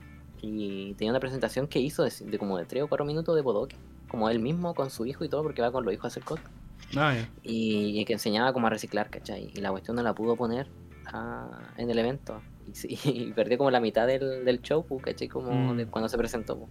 [0.40, 3.42] Y tenía una presentación que hizo de, de como de 3 o 4 minutos de
[3.42, 3.76] Bodoque.
[4.08, 6.22] Como él mismo con su hijo y todo, porque va con los hijos a hacer
[6.22, 6.52] cosplay.
[6.96, 7.28] Ah, ya.
[7.42, 9.50] Y, y que enseñaba cómo a reciclar, ¿cachai?
[9.54, 10.66] Y la cuestión no la pudo poner
[11.12, 12.40] ah, en el evento.
[12.66, 15.28] Y, y perdió como la mitad del, del show, pues, ¿cachai?
[15.28, 15.76] Como Mm.
[15.76, 16.58] de cuando se presentó.
[16.58, 16.70] pues.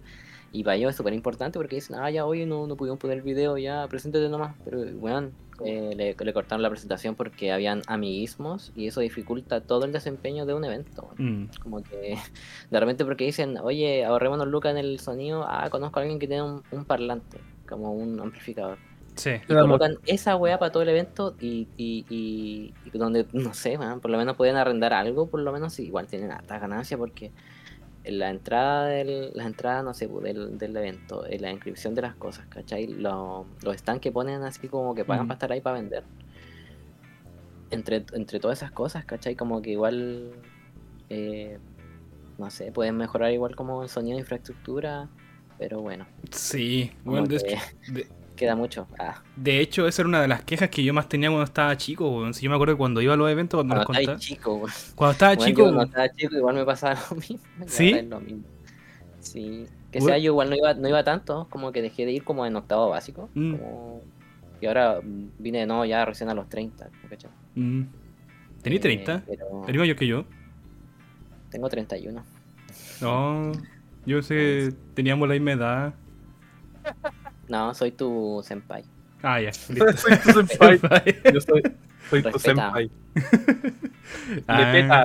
[0.52, 3.22] Y para ellos es súper importante porque dicen, ah, ya hoy no, no pudimos poner
[3.22, 4.54] video, ya, preséntate nomás.
[4.64, 5.32] Pero, weón,
[5.64, 10.46] eh, le, le cortaron la presentación porque habían amiguismos y eso dificulta todo el desempeño
[10.46, 11.10] de un evento.
[11.18, 11.46] Mm.
[11.60, 12.16] Como que
[12.70, 16.28] de repente porque dicen, oye, ahorrémonos lucas en el sonido, ah, conozco a alguien que
[16.28, 18.78] tiene un, un parlante, como un amplificador.
[19.14, 19.30] Sí.
[19.48, 23.78] Y colocan esa weá para todo el evento y, y, y, y donde, no sé,
[23.78, 27.30] man, por lo menos pueden arrendar algo, por lo menos igual tienen harta ganancia porque
[28.02, 31.94] en la entrada del, la entrada, no sé, pues, del, del evento, en la inscripción
[31.94, 32.86] de las cosas, ¿cachai?
[32.88, 35.28] Lo- los stands que ponen así como que pagan Mm.
[35.28, 36.04] para estar ahí para vender.
[37.70, 39.34] Entre, entre todas esas cosas, ¿cachai?
[39.36, 40.32] Como que igual,
[41.08, 41.58] eh,
[42.38, 45.08] no sé, pueden mejorar igual como el sonido de infraestructura,
[45.58, 46.92] pero bueno, Sí.
[47.04, 48.86] Bueno, de, que de- queda mucho.
[48.98, 51.76] Ah, de hecho, esa era una de las quejas que yo más tenía cuando estaba
[51.76, 52.34] chico, weón.
[52.34, 54.18] Si yo me acuerdo que cuando iba a los eventos, cuando cuando contaba.
[54.18, 54.70] chico, weón.
[54.94, 57.38] Cuando estaba Bueno, chico, cuando estaba chico igual me pasaba lo mismo.
[57.66, 58.02] ¿Sí?
[58.02, 58.44] lo mismo.
[59.20, 59.66] Sí.
[59.90, 60.14] Que Bueno.
[60.14, 62.56] sea, yo igual no iba, no iba tanto, como que dejé de ir como en
[62.56, 63.30] octavo básico.
[63.34, 63.54] Mm.
[63.56, 64.02] como-
[64.60, 66.90] Y ahora mm, vine de nuevo ya recién a los 30.
[67.08, 67.30] ¿cachai?
[67.54, 67.82] Mm.
[68.62, 69.22] ¿Tení Eh, 30?
[69.26, 70.24] pero ¿Eres mayor que yo?
[71.50, 72.24] tengo 31.
[73.00, 73.52] No.
[74.06, 75.94] Yo sé teníamos la misma edad.
[77.48, 78.84] No, soy tu senpai.
[79.22, 79.52] Ah, ya.
[79.56, 80.80] soy tu senpai.
[81.32, 81.62] Yo soy,
[82.10, 82.90] soy tu senpai.
[84.48, 84.58] Ah.
[84.58, 85.00] Respeta.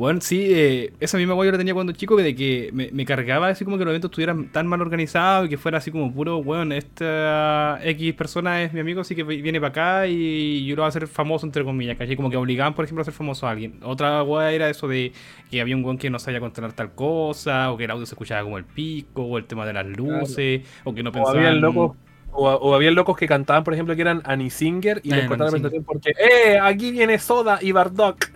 [0.00, 2.88] Bueno, sí, eh, esa misma hueá yo la tenía cuando chico, que de que me,
[2.90, 5.90] me cargaba así como que los eventos estuvieran tan mal organizados y que fuera así
[5.90, 10.06] como puro, bueno, esta X persona es mi amigo, así que vi- viene para acá
[10.06, 12.16] y yo lo voy a hacer famoso, entre comillas, ¿cachai?
[12.16, 13.78] Como que obligaban, por ejemplo, a hacer famoso a alguien.
[13.82, 15.12] Otra hueá era eso de
[15.50, 18.14] que había un weón que no sabía controlar tal cosa, o que el audio se
[18.14, 21.36] escuchaba como el pico, o el tema de las luces, o que no O pensaban...
[21.36, 21.96] habían locos.
[22.32, 25.24] O, o habían locos que cantaban, por ejemplo, que eran Annie Singer y Ah, les
[25.26, 26.58] cortaban la presentación porque, ¡eh!
[26.62, 28.30] Aquí viene Soda y Bardock.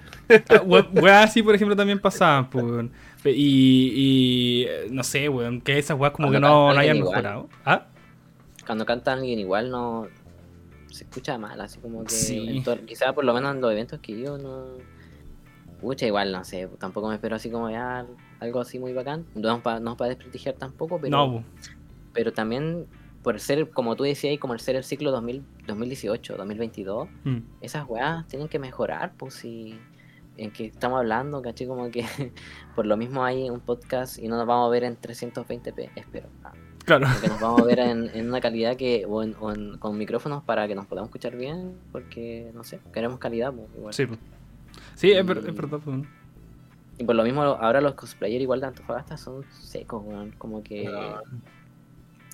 [0.48, 2.86] Ah, we- Weas así, por ejemplo, también pasaban, pues,
[3.26, 7.10] Y, y no sé, weón, que esas weas como que no, hayan igual.
[7.12, 7.48] mejorado.
[7.64, 7.86] ¿Ah?
[8.66, 10.08] Cuando canta alguien igual no
[10.90, 12.62] se escucha mal, así como que Sí.
[12.86, 14.64] quizá por lo menos en los eventos que yo no
[15.80, 18.06] Pucha, igual no sé, tampoco me espero así como ya
[18.40, 19.26] algo así muy bacán.
[19.34, 21.44] No para no para desprestigiar tampoco, pero No, po.
[22.14, 22.86] pero también
[23.22, 27.38] por ser, como tú decías, como el ser el ciclo 2000, 2018, 2022, Mm.
[27.60, 29.78] esas weas tienen que mejorar, pues si
[30.36, 32.04] en que estamos hablando, caché como que
[32.74, 36.28] por lo mismo hay un podcast y no nos vamos a ver en 320p, espero.
[36.44, 36.52] Ah,
[36.84, 37.06] Claro.
[37.22, 39.96] que nos vamos a ver en, en una calidad que, o, en- o en- con
[39.96, 43.94] micrófonos para que nos podamos escuchar bien, porque no sé, queremos calidad, pues, igual.
[43.94, 44.16] Sí, po.
[44.94, 46.00] Sí, es, ver- es verdad, pues.
[46.98, 50.32] Y por lo mismo ahora los cosplayers igual de Antofagasta son secos, weón.
[50.38, 51.22] Como que Ah.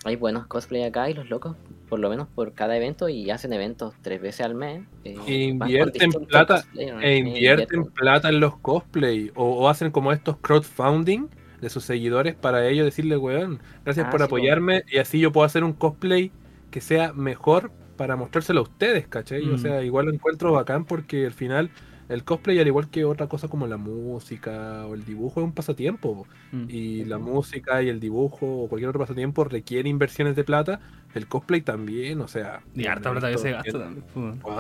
[0.05, 1.57] hay buenos cosplay acá y los locos,
[1.91, 4.83] por lo menos por cada evento, y hacen eventos tres veces al mes.
[5.05, 9.31] eh, E invierten plata- E eh, invierten plata en los cosplay.
[9.35, 11.27] O, o hacen como estos crowdfunding
[11.61, 15.31] de sus seguidores para ellos decirle, weón, gracias Ah, por sí, apoyarme y así yo
[15.33, 16.33] puedo hacer un cosplay
[16.71, 19.51] que sea mejor para mostrárselo a ustedes, ¿cachai?
[19.51, 19.59] O Mm.
[19.59, 21.71] sea, igual lo encuentro bacán porque al final
[22.11, 25.53] el cosplay, al igual que otra cosa como la música o el dibujo, es un
[25.53, 26.15] pasatiempo.
[26.25, 26.27] po.
[26.53, 26.65] Mm.
[26.69, 30.81] Y la música y el dibujo o cualquier otro pasatiempo requiere inversiones de plata.
[31.15, 32.63] El cosplay también, o sea.
[32.75, 34.05] Y harta plata que se gasta también.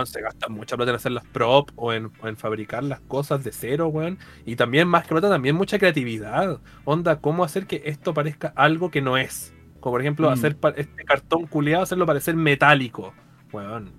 [0.06, 3.44] se gasta mucha plata en hacer las props o en, o en fabricar las cosas
[3.44, 4.18] de cero, weón.
[4.46, 6.58] Y también, más que plata, también mucha creatividad.
[6.84, 9.54] Onda, cómo hacer que esto parezca algo que no es.
[9.80, 10.32] Como por ejemplo, Mm.
[10.32, 13.14] hacer este cartón culeado, hacerlo parecer metálico.
[13.52, 13.92] Weón.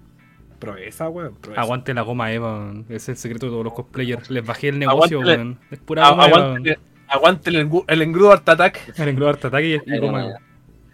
[0.62, 1.36] Proeza, weón.
[1.36, 1.60] Proeza.
[1.62, 2.86] Aguante la goma Eva, weón.
[2.88, 4.30] Ese es el secreto de todos los cosplayers.
[4.30, 5.60] Les bajé el negocio, Aguántele- weón.
[5.71, 6.47] Es pura goma Eva, weón.
[6.50, 10.26] aguante, aguante el, el engrudo Art Attack, El englobo Art Attack y, y Ay, goma
[10.28, 10.39] Eva.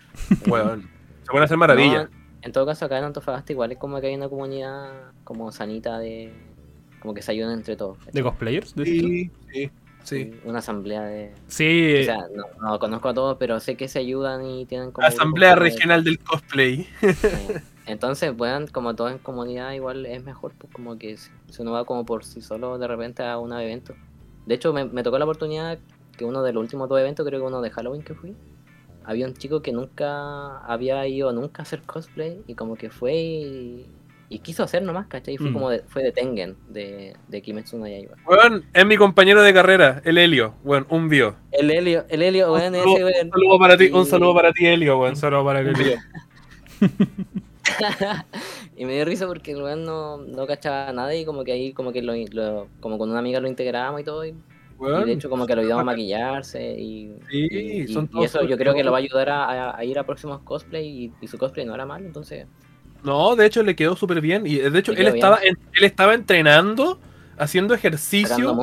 [0.47, 0.89] weón.
[1.23, 2.10] Se pueden hacer maravillas.
[2.10, 5.51] No, en todo caso, acá en Antofagasta igual es como que hay una comunidad como
[5.51, 6.34] sanita de...
[7.01, 7.97] Como que se ayudan entre todos.
[8.12, 8.73] ¿De cosplayers?
[8.84, 9.69] Sí, sí,
[10.03, 10.39] sí.
[10.45, 11.34] Una asamblea de...
[11.47, 14.91] Sí, O sea, no, no conozco a todos, pero sé que se ayudan y tienen
[14.91, 15.06] como...
[15.06, 16.88] Asamblea de- Regional del Cosplay.
[17.01, 21.62] Eh, Entonces, bueno, como todo en comunidad igual es mejor, pues como que si si
[21.62, 23.95] uno va como por sí solo de repente a un evento.
[24.45, 25.80] De hecho, me, me tocó la oportunidad
[26.17, 28.36] que uno de los últimos dos eventos, creo que uno de Halloween que fui,
[29.06, 33.13] había un chico que nunca había ido nunca a hacer cosplay y como que fue
[33.15, 33.86] y,
[34.30, 35.36] y quiso hacer nomás, ¿cachai?
[35.36, 35.54] Y fue Mm.
[35.54, 38.15] como de, fue de Tengen, de, de Kimetsu no Yaiba.
[38.26, 40.56] Weón, es mi compañero de carrera, el Helio.
[40.65, 41.36] Weón, un bio.
[41.52, 43.26] El Helio, el Helio, Un weón, ese saludo, weón.
[43.28, 45.12] un saludo para ti, un saludo para ti, Helio, weón.
[45.12, 45.95] un saludo para el bio.
[48.77, 51.73] y me dio risa porque el weón no, no cachaba nada y como que ahí
[51.73, 54.34] como que lo, lo- como con una amiga lo integrábamos y todo y,
[55.06, 58.25] de hecho como que lo ayudamos a maquillarse y, Sí, y- y- son y todos
[58.25, 61.13] eso yo creo que lo va a ayudar a, a- a ir a próximos cosplay
[61.21, 62.45] y, su cosplay no era malo entonces
[63.03, 64.45] No, de hecho le quedó súper bien.
[64.47, 66.99] Y de hecho él estaba, en- él estaba entrenando,
[67.38, 68.58] haciendo ejercicio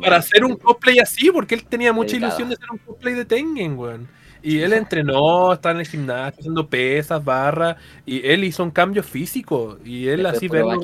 [0.00, 2.28] para hacer un cosplay así, porque él tenía mucha Dedicado.
[2.28, 4.08] ilusión de hacer un cosplay de Tengen, weón.
[4.42, 9.02] Y él entrenó, estaba en el gimnasio haciendo pesas, barras, y él hizo un cambio
[9.02, 9.78] físico.
[9.84, 10.80] Y él Después así verlo,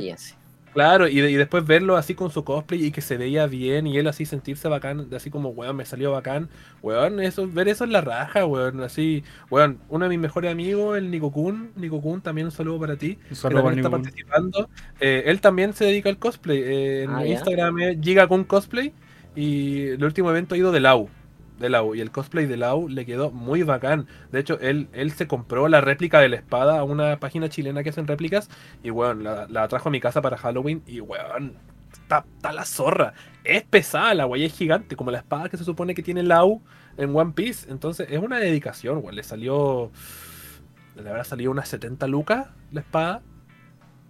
[0.73, 3.87] claro, y, de- y después verlo así con su cosplay y que se veía bien,
[3.87, 6.49] y él así sentirse bacán, así como, weón, me salió bacán.
[6.83, 10.99] Weón, eso, ver eso en la raja, weón, así, weón, uno de mis mejores amigos,
[10.99, 13.19] el Nico Kun, Nico Kun, también un saludo para ti.
[13.23, 14.69] Un que saludo para está participando.
[14.99, 16.59] Eh, él también se dedica al cosplay.
[16.59, 17.25] Eh, en Ah.
[17.25, 18.93] Instagram es Giga con Cosplay.
[19.37, 21.09] Y el último evento ha ido de Lau.
[21.59, 21.95] De Lau.
[21.95, 24.07] Y el cosplay de Lau le quedó muy bacán.
[24.33, 27.83] De hecho, él, él se compró la réplica de la espada a una página chilena
[27.83, 28.51] que hacen réplicas.
[28.83, 30.83] Y weón, la, trajo a mi casa para Halloween.
[30.87, 31.57] Y weón,
[31.93, 33.15] está, está la zorra.
[33.45, 34.97] Es pesada, la guaya es gigante.
[34.97, 36.63] Como la espada que se supone que tiene Lau
[36.97, 37.71] en One Piece.
[37.71, 39.15] Entonces es una dedicación, weón.
[39.15, 39.91] Le salió.
[40.97, 43.23] Le habrá salido unas 70 lucas la espada.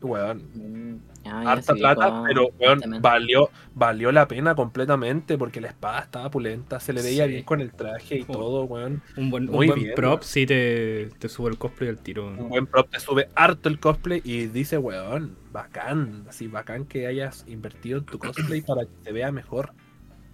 [0.05, 5.61] Weón, Mm, ah, harta sí, plata, con- pero weón, valió, valió la pena completamente porque
[5.61, 7.31] la espada estaba pulenta, se le veía Sí.
[7.33, 8.33] bien con el traje y Oh.
[8.33, 9.03] todo, weón.
[9.17, 10.23] Un buen, un Muy buen bien, prop weón.
[10.23, 12.27] sí te, te sube el cosplay al tiro.
[12.29, 17.07] Un buen prop te sube harto el cosplay y dice, weón, bacán, así bacán que
[17.07, 19.73] hayas invertido en tu cosplay para que te vea mejor.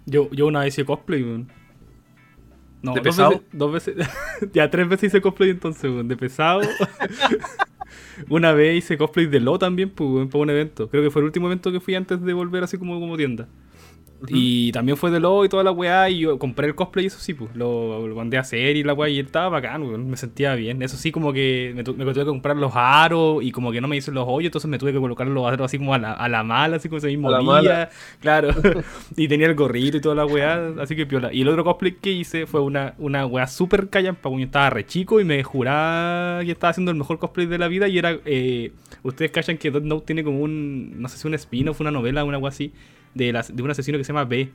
[0.05, 1.51] Yo, yo una vez hice cosplay, weón.
[2.81, 3.29] No, ¿De dos pesado?
[3.29, 3.95] veces, dos veces.
[4.53, 6.07] ya tres veces hice cosplay entonces, weón.
[6.07, 6.61] De pesado.
[8.29, 10.89] una vez hice cosplay de Lo también, pues, para un evento.
[10.89, 13.47] Creo que fue el último evento que fui antes de volver así como, como tienda.
[14.27, 16.09] Y también fue de Lo y toda la weá.
[16.09, 17.55] Y yo compré el cosplay, eso sí, pues.
[17.55, 19.09] Lo, lo mandé a hacer y la weá.
[19.09, 20.09] Y estaba bacán, weón.
[20.09, 20.81] Me sentía bien.
[20.81, 23.43] Eso sí, como que me, tu- me tuve que comprar los aros.
[23.43, 24.49] Y como que no me hice los hoyos.
[24.49, 26.87] Entonces me tuve que colocar los aros así como a la, a la mala, así
[26.89, 27.29] como ese mismo
[27.61, 27.89] día.
[28.21, 28.49] Claro.
[29.17, 30.71] y tenía el gorrito y toda la weá.
[30.79, 31.33] Así que piola.
[31.33, 34.29] Y el otro cosplay que hice fue una, una weá súper callampa.
[34.29, 37.67] Yo estaba re chico y me juraba que estaba haciendo el mejor cosplay de la
[37.67, 37.87] vida.
[37.87, 38.17] Y era.
[38.25, 38.71] eh,
[39.03, 41.01] Ustedes callan que Death Note tiene como un.
[41.01, 42.71] No sé si un spin-off, una novela, una weá así.
[43.13, 44.49] De, la- de un asesino que se llama B.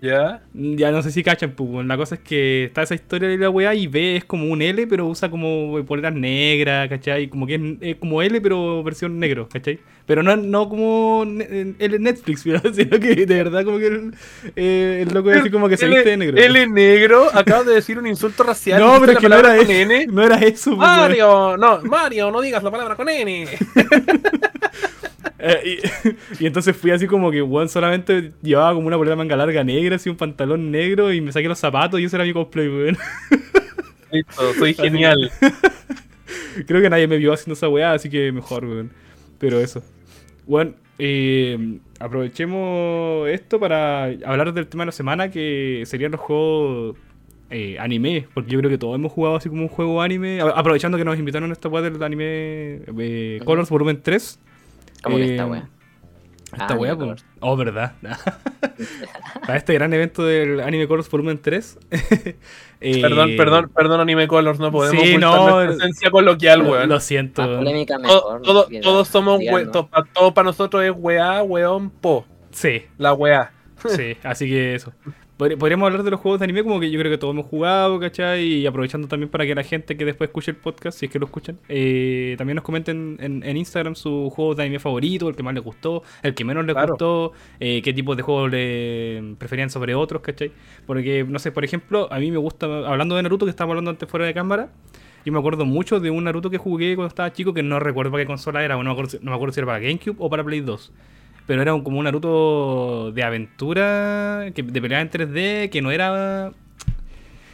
[0.00, 0.40] ¿Ya?
[0.54, 1.84] Ya no sé si cachan, pues.
[1.84, 4.62] La cosa es que está esa historia de la weá y B es como un
[4.62, 7.26] L, pero usa como poleras negras, ¿cachai?
[7.28, 9.80] Como que es, es como L, pero versión negro, ¿cachai?
[10.06, 12.60] Pero no, no como L Netflix, sino
[13.00, 14.14] que de verdad como que el,
[14.54, 16.38] eh, el loco es así como que se Él- viste de negro.
[16.38, 18.80] Es negro, acabas de decir un insulto racial.
[18.80, 19.72] no, pero que no era con eso.
[19.72, 20.06] N.
[20.06, 20.88] No era eso, pues.
[20.88, 23.46] Mario, no, Mario, no digas la palabra con N.
[25.40, 25.80] Eh,
[26.38, 29.64] y, y entonces fui así como que, weón, solamente llevaba como una polera manga larga
[29.64, 32.68] negra, así un pantalón negro y me saqué los zapatos y ese era mi cosplay,
[32.68, 32.98] weón.
[34.12, 35.30] Listo, soy genial.
[36.66, 38.90] Creo que nadie me vio haciendo esa weá, así que mejor, weón.
[39.38, 39.82] Pero eso.
[40.46, 46.96] Bueno, eh, aprovechemos esto para hablar del tema de la semana, que serían los juegos
[47.50, 50.98] eh, anime, porque yo creo que todos hemos jugado así como un juego anime, aprovechando
[50.98, 54.38] que nos invitaron a esta weá del anime eh, Colors Volumen 3.
[55.02, 55.68] Como que Eh, esta wea
[56.52, 57.24] Esta Ah, weá, pues.
[57.40, 57.92] Oh, verdad.
[59.46, 61.78] Para este gran evento del Anime Colors Volumen 3.
[62.80, 66.88] eh, Perdón, perdón, perdón, Anime Colors, no podemos Sí, no, nuestra esencia coloquial, Lo, weón.
[66.88, 67.42] lo siento.
[67.42, 67.58] Weón.
[67.58, 68.42] polémica Todo- mejor.
[68.42, 69.70] todo- que- todos somos we, díganos.
[69.72, 72.26] to- pa- todo para nosotros es weá, weón, po.
[72.50, 73.52] Sí, La weá.
[73.86, 74.92] sí, así que eso.
[75.58, 77.98] Podríamos hablar de los juegos de anime como que yo creo que todos hemos jugado,
[77.98, 78.44] ¿cachai?
[78.44, 81.18] Y aprovechando también para que la gente que después escuche el podcast, si es que
[81.18, 85.34] lo escuchan, eh, también nos comenten en, en Instagram sus juegos de anime favorito, el
[85.36, 86.88] que más les gustó, el que menos les Claro.
[86.92, 90.52] gustó, eh, qué tipos de juegos le preferían sobre otros, ¿cachai?
[90.86, 93.92] Porque, no sé, por ejemplo, a mí me gusta, hablando de Naruto, que estábamos hablando
[93.92, 94.68] antes fuera de cámara,
[95.24, 98.10] yo me acuerdo mucho de un Naruto que jugué cuando estaba chico, que no recuerdo
[98.10, 99.78] para qué consola era, o no me acuerdo, si- no me acuerdo si era para
[99.78, 100.92] GameCube o para Play 2
[101.50, 105.90] pero era un- como un Naruto de aventura, que, de pelea en 3D, que no
[105.90, 106.52] era...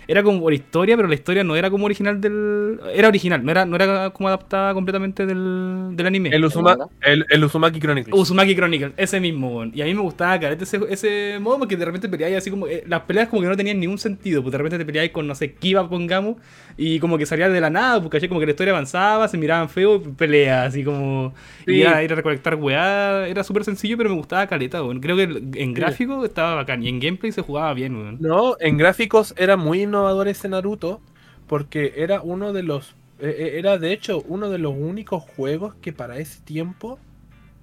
[0.09, 2.79] Era como por historia, pero la historia no era como original del...
[2.95, 6.29] Era original, no era, no era como adaptada completamente del, del anime.
[6.31, 8.15] El, Uzuma- el, el Uzumaki Chronicles.
[8.17, 9.73] Uzumaki Chronicles, ese mismo, weón.
[9.75, 12.69] Y a mí me gustaba carete ese, ese modo porque de repente peleáis así como.
[12.69, 14.43] eh, las peleas como que no tenían ningún sentido.
[14.43, 16.37] Pues de repente te peleáis con, no sé, Kiba, pongamos.
[16.77, 19.39] Y como que salía de la nada, porque caché como que la historia avanzaba, se
[19.39, 21.35] miraban feo, pelea, así como.
[21.67, 21.73] Sí.
[21.73, 23.27] Y era ir a recolectar weá.
[23.27, 25.01] Era súper sencillo, pero me gustaba caleta, weón.
[25.01, 25.23] Creo que
[25.61, 26.85] en gráfico estaba bacán.
[26.85, 28.19] Y en gameplay se jugaba bien, weón.
[28.21, 29.96] No, en gráficos era muy innovador
[30.27, 31.01] ese Naruto
[31.47, 35.75] porque era uno de los eh, eh, era de hecho uno de los únicos juegos
[35.77, 36.99] que para ese tiempo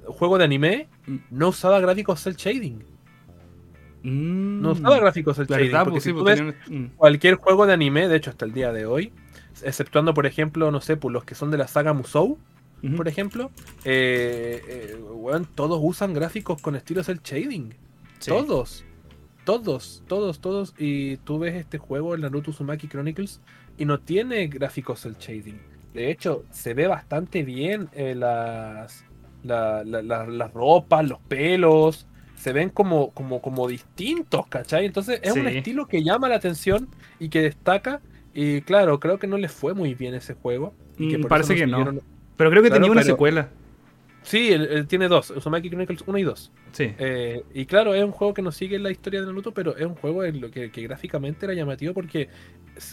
[0.05, 1.17] juego de anime Mm.
[1.31, 2.83] no usaba gráficos cel shading.
[4.03, 5.71] Mm, No usaba gráficos cel shading.
[5.71, 6.85] Porque Pues sí, si tú pues ves mm.
[6.95, 9.11] cualquier juego de anime, de hecho hasta el día de hoy,
[9.63, 12.37] exceptuando por ejemplo, no sé, pues los que son de la saga Musou,
[12.97, 13.49] por ejemplo,
[13.85, 17.73] eh, eh, weón, todos usan gráficos con estilo cel shading.
[18.19, 18.29] Sí.
[18.29, 18.83] Todos.
[19.45, 20.73] Todos, todos, todos.
[20.77, 23.41] Y tú ves este juego, el Naruto Uzumaki Chronicles,
[23.77, 25.59] y no tiene gráficos cel shading.
[25.93, 29.05] De hecho, se ve bastante bien eh, las,
[29.43, 32.07] la- la- la- las ropas, los pelos.
[32.35, 34.85] Se ven como, como, como distintos, ¿cachai?
[34.85, 38.01] Entonces es un estilo que llama la atención y que destaca.
[38.33, 40.73] Y claro, creo que no les fue muy bien ese juego.
[40.97, 41.85] y que Mm, parece que no.
[42.37, 43.49] Pero creo que Claro, tenía una pero- secuela.
[44.23, 46.51] Sí, él, él tiene dos, Uzumaki Chronicles 1 y 2.
[46.71, 46.93] Sí.
[46.97, 49.85] Eh, y claro, es un juego que no sigue la historia de Naruto, pero es
[49.85, 52.29] un juego en lo que, que gráficamente era llamativo porque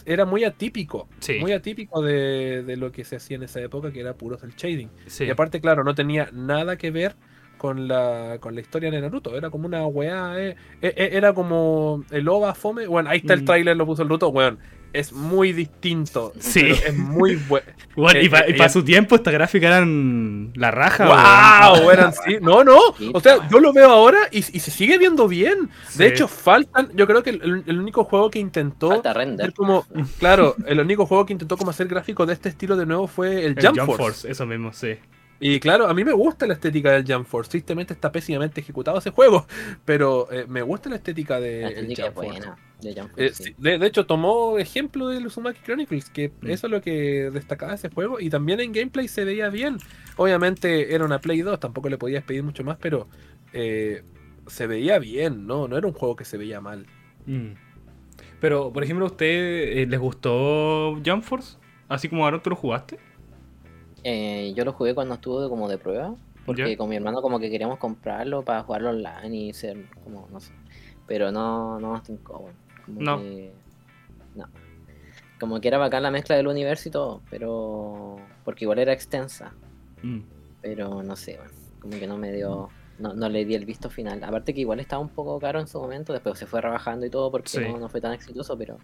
[0.05, 1.07] era muy atípico.
[1.19, 1.39] Sí.
[1.39, 4.51] Muy atípico de, de lo que se hacía en esa época, que era puro cel
[4.55, 4.89] shading.
[5.07, 5.23] sí.
[5.25, 7.15] Y aparte, claro, no tenía nada que ver
[7.57, 9.35] con la, con la historia de Naruto.
[9.37, 10.33] Era como una weá.
[10.39, 12.87] eh, eh, eh, era como el OVA Fome.
[12.87, 13.45] Bueno, ahí está el Mm.
[13.45, 14.29] tráiler, lo puso el Naruto.
[14.29, 14.59] Weón,
[14.93, 16.33] es muy distinto.
[16.39, 16.61] Sí.
[16.61, 17.65] pero es muy bueno.
[17.95, 21.89] Bueno, y eh, para eh, su tiempo, esta gráfica eran la raja, ¡Wow!
[21.91, 22.37] Eran sí.
[22.41, 22.77] No, no.
[23.13, 25.69] O sea, yo lo veo ahora y, y se sigue viendo bien.
[25.95, 26.89] De hecho, faltan.
[26.95, 28.89] Yo creo que el, el único juego que intentó.
[28.89, 29.45] Falta render.
[29.45, 29.85] hacer como,
[30.19, 33.45] claro, el único juego que intentó como hacer gráfico de este estilo de nuevo fue
[33.45, 34.03] el, El Jump, Jump Force.
[34.03, 34.97] Force, eso mismo, sí.
[35.43, 37.49] Y claro, a mí me gusta la estética del Jump Force.
[37.49, 39.47] Tristemente está pésimamente ejecutado ese juego.
[39.85, 42.29] Pero eh, me gusta la estética de La estética Jump Force.
[42.31, 42.57] buena.
[42.81, 43.55] De Jump Eh, Force, sí, sí.
[43.57, 46.49] de, de hecho, tomó ejemplo de los Uzumaki Chronicles, que Mm.
[46.51, 48.19] eso es lo que destacaba ese juego.
[48.19, 49.77] Y también en gameplay se veía bien.
[50.15, 53.07] Obviamente era una Play 2, tampoco le podías pedir mucho más, pero
[53.53, 54.03] eh,
[54.47, 55.67] se veía bien, ¿no?
[55.67, 56.85] No era un juego que se veía mal.
[57.25, 57.53] Mm.
[58.39, 61.57] Pero, por ejemplo, ¿a usted eh, les gustó Jump Force?
[61.87, 62.97] Así como Aaron, ¿tú lo jugaste?
[64.03, 66.15] Eh, yo lo jugué cuando estuve como de prueba.
[66.45, 66.77] Porque ¿Ya?
[66.77, 70.51] con mi hermano como que queríamos comprarlo para jugarlo online y ser como, no sé.
[71.07, 72.53] Pero no, no weón.
[72.85, 73.17] Como No.
[73.19, 73.53] que-
[74.35, 74.45] no.
[75.39, 78.17] Como que era bacán la mezcla del universo y todo, pero...
[78.43, 79.53] Porque igual era extensa.
[80.01, 80.19] Mm.
[80.61, 81.51] Pero no sé, weón.
[81.79, 82.69] Como que no me dio...
[82.99, 84.23] No, no le di el visto final.
[84.23, 87.09] Aparte que igual estaba un poco caro en su momento, después se fue rebajando y
[87.09, 87.59] todo porque Sí.
[87.59, 88.77] no, no fue tan exitoso, pero...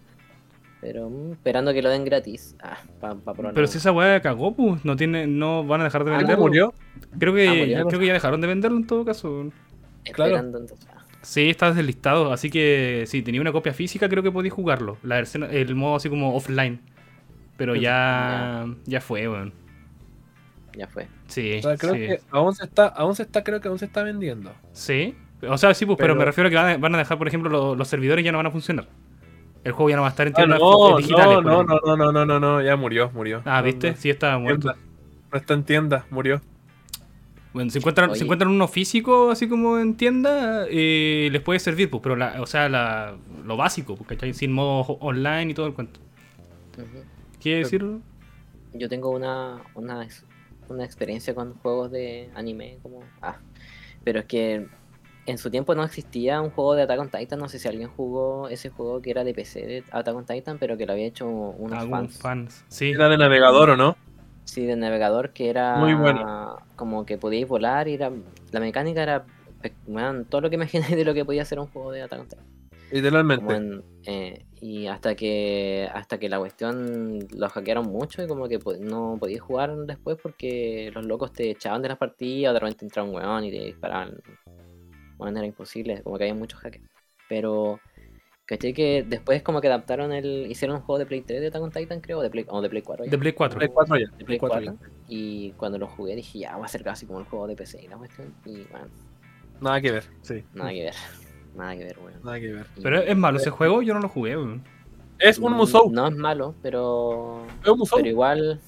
[0.80, 2.54] Pero mm, esperando que lo den gratis.
[2.62, 3.54] Ah, pa, pa probarlo.
[3.54, 6.18] Pero si esa weá cagó, pues, no tiene, no van a dejar de Ah, ¿ya
[6.18, 6.42] venderlo.
[6.44, 6.74] murió?
[7.18, 7.86] Creo que, Ah, murió.
[7.88, 9.50] creo que ya dejaron de venderlo en todo caso.
[10.12, 10.30] claro.
[10.36, 10.88] Esperando entonces.
[10.94, 11.02] ah.
[11.22, 14.96] Sí, está deslistado, así que si tenía una copia física creo que podías jugarlo.
[15.02, 16.80] La versión, el modo así como offline.
[17.56, 19.52] Pero ya, ya fue, weón.
[20.76, 21.08] Ya fue.
[21.26, 21.98] Sí, O sea, creo sí.
[22.00, 24.52] que aún se está, aún se está, creo que aún se está vendiendo.
[24.72, 25.16] Sí.
[25.46, 27.18] O sea, sí, pues, pero, Pero- me refiero a que van a, van a dejar,
[27.18, 28.86] por ejemplo, lo- los, servidores ya no van a funcionar.
[29.68, 31.38] El juego ya no va a estar en Ah, tiendas no, digitales.
[31.44, 33.42] no, no, no, no, no, no, no, ya murió, murió.
[33.44, 33.90] Ah, ¿viste?
[33.90, 34.72] No, Sí, estaba muerto.
[34.72, 34.88] tienda.
[35.30, 36.40] No está en tienda, murió.
[37.52, 38.22] Bueno, si encuentran, Oye.
[38.22, 42.46] encuentran uno físico, así como en tienda, eh, les puede servir, pues, pero la, o
[42.46, 44.32] sea, la, lo básico, pues, ¿cachai?
[44.32, 46.00] Sin modo online y todo el cuento.
[46.78, 47.04] Ujú.
[47.40, 47.84] ¿Quiere decir?
[48.72, 50.06] Yo tengo una, una,
[50.68, 53.00] una experiencia con juegos de anime, como...
[53.20, 53.36] Ah,
[54.04, 54.66] pero es que
[55.30, 57.88] en su tiempo no existía un juego de Attack on Titan, no sé si alguien
[57.88, 61.06] jugó ese juego que era de PC de Attack on Titan, pero que lo había
[61.06, 62.18] hecho unos Algún fans.
[62.18, 62.64] fans.
[62.68, 62.90] Sí.
[62.90, 63.96] Era de navegador, ¿o no?
[64.44, 66.56] Sí, de navegador que era Muy bueno.
[66.76, 68.10] como que podíais volar y era,
[68.50, 69.26] la mecánica era
[69.86, 72.28] weón, todo lo que imaginé de lo que podía ser un juego de Attack on
[72.28, 72.46] Titan.
[72.90, 73.54] Literalmente.
[73.54, 78.58] en, eh, y hasta que hasta que la cuestión lo hackearon mucho y como que
[78.80, 82.86] no podías jugar después porque los locos te echaban de las partidas, o de repente
[82.86, 84.14] entraba un weón y te disparaban.
[85.18, 86.84] Bueno, era imposible, como que había muchos hackers.
[87.28, 87.78] Pero
[88.46, 90.46] caché que después como que adaptaron el.
[90.50, 92.62] hicieron un juego de Play 3 de Attack on Titan, creo, o de Play, o
[92.62, 93.04] de Play 4.
[93.04, 93.10] ya.
[93.10, 93.58] De Play 4.
[93.58, 94.06] Play 4 ya.
[94.06, 94.90] de Play Play 4 4.
[95.08, 97.82] Y cuando lo jugué dije, ya va a ser casi como el juego de PC
[97.82, 98.32] y la cuestión.
[98.46, 99.60] Y bueno, ya.
[99.60, 100.04] Nada que ver.
[100.22, 100.44] Sí.
[100.54, 100.94] nada que ver.
[101.56, 102.20] Nada que ver, weón.
[102.22, 102.66] Nada que ver.
[102.76, 104.62] Y- Pero es malo ese juego, yo no lo jugué, weón.
[105.18, 105.90] Es un Mm, Musou.
[105.90, 107.44] No es malo, pero.
[107.64, 107.96] Es un Musou.
[107.98, 108.60] Pero igual.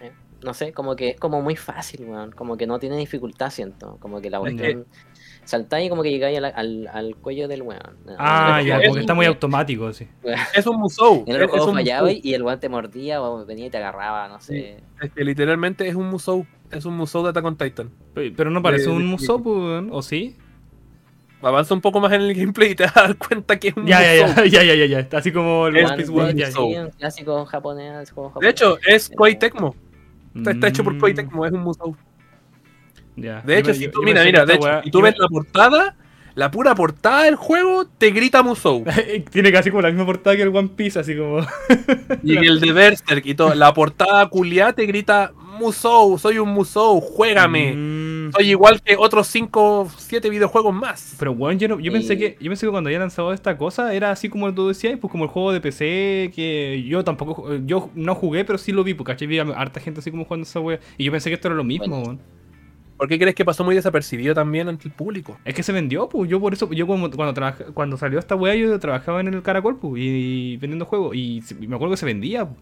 [0.00, 0.10] eh,
[0.42, 2.32] no sé, como que es como muy fácil, weón.
[2.32, 3.96] Como que no tiene dificultad, siento.
[4.00, 4.86] Como que la Es que- cuestión.
[5.48, 7.80] Saltáis y como que llegáis al, al, al cuello del weón.
[8.18, 10.06] Ah, ya, juego- como que está muy automático, sí.
[10.54, 11.24] Es un Musou.
[11.26, 14.28] En el Es, juego fallaba y el weón te mordía o venía y te agarraba,
[14.28, 14.76] no sé.
[15.00, 16.44] Es que literalmente es un Musou.
[16.70, 17.90] Es un Musou de Attack on Titan.
[18.12, 20.36] Pe- Pero no parece De- un de- Musou, pues, weón, ¿o sí?
[21.40, 23.76] Avanza un poco más en el gameplay y te vas a dar cuenta que es
[23.78, 24.44] un Ya, ya, Musou.
[24.44, 25.18] ya, ya, ya, ya, ya.
[25.18, 29.38] Así como el One Piece World, sí, un clásico japonés, juego De hecho, es Koei
[29.38, 29.74] Tecmo.
[30.34, 31.96] Está, está hecho por Mm, Koei Tecmo, es un Musou.
[33.22, 33.40] Ya.
[33.42, 35.96] De hecho, si tú, yo mira, mira, de hecho, weá- si tú ves la portada,
[36.34, 38.84] la pura portada del juego te grita Musou.
[39.32, 41.40] Tiene casi como la misma portada que el One Piece, así como.
[42.22, 43.54] Y el de Berserk y todo.
[43.54, 47.74] La portada culiá te grita Musou, soy un Musou, juégame.
[47.74, 48.30] Mm.
[48.32, 51.16] Soy igual que otros 5, 7 videojuegos más.
[51.18, 53.56] Pero bueno, yo, no- yo pensé Y- que yo pensé que cuando había lanzado esta
[53.56, 57.56] cosa era así como tú decías, pues como el juego de PC que yo tampoco
[57.66, 60.44] yo no jugué, pero sí lo vi, porque vi a harta gente así como jugando
[60.44, 60.78] esa wea.
[60.96, 62.02] Y yo pensé que esto era lo mismo, Bueno.
[62.04, 62.20] weón.
[62.98, 65.38] ¿Por qué crees que pasó muy desapercibido también ante el público?
[65.44, 68.56] Es que se vendió, pues yo por eso, yo cuando trabaja- cuando salió esta wea
[68.56, 72.44] yo trabajaba en el Caracol, pues, y, vendiendo juegos, y, me acuerdo que se vendía,
[72.46, 72.58] pues.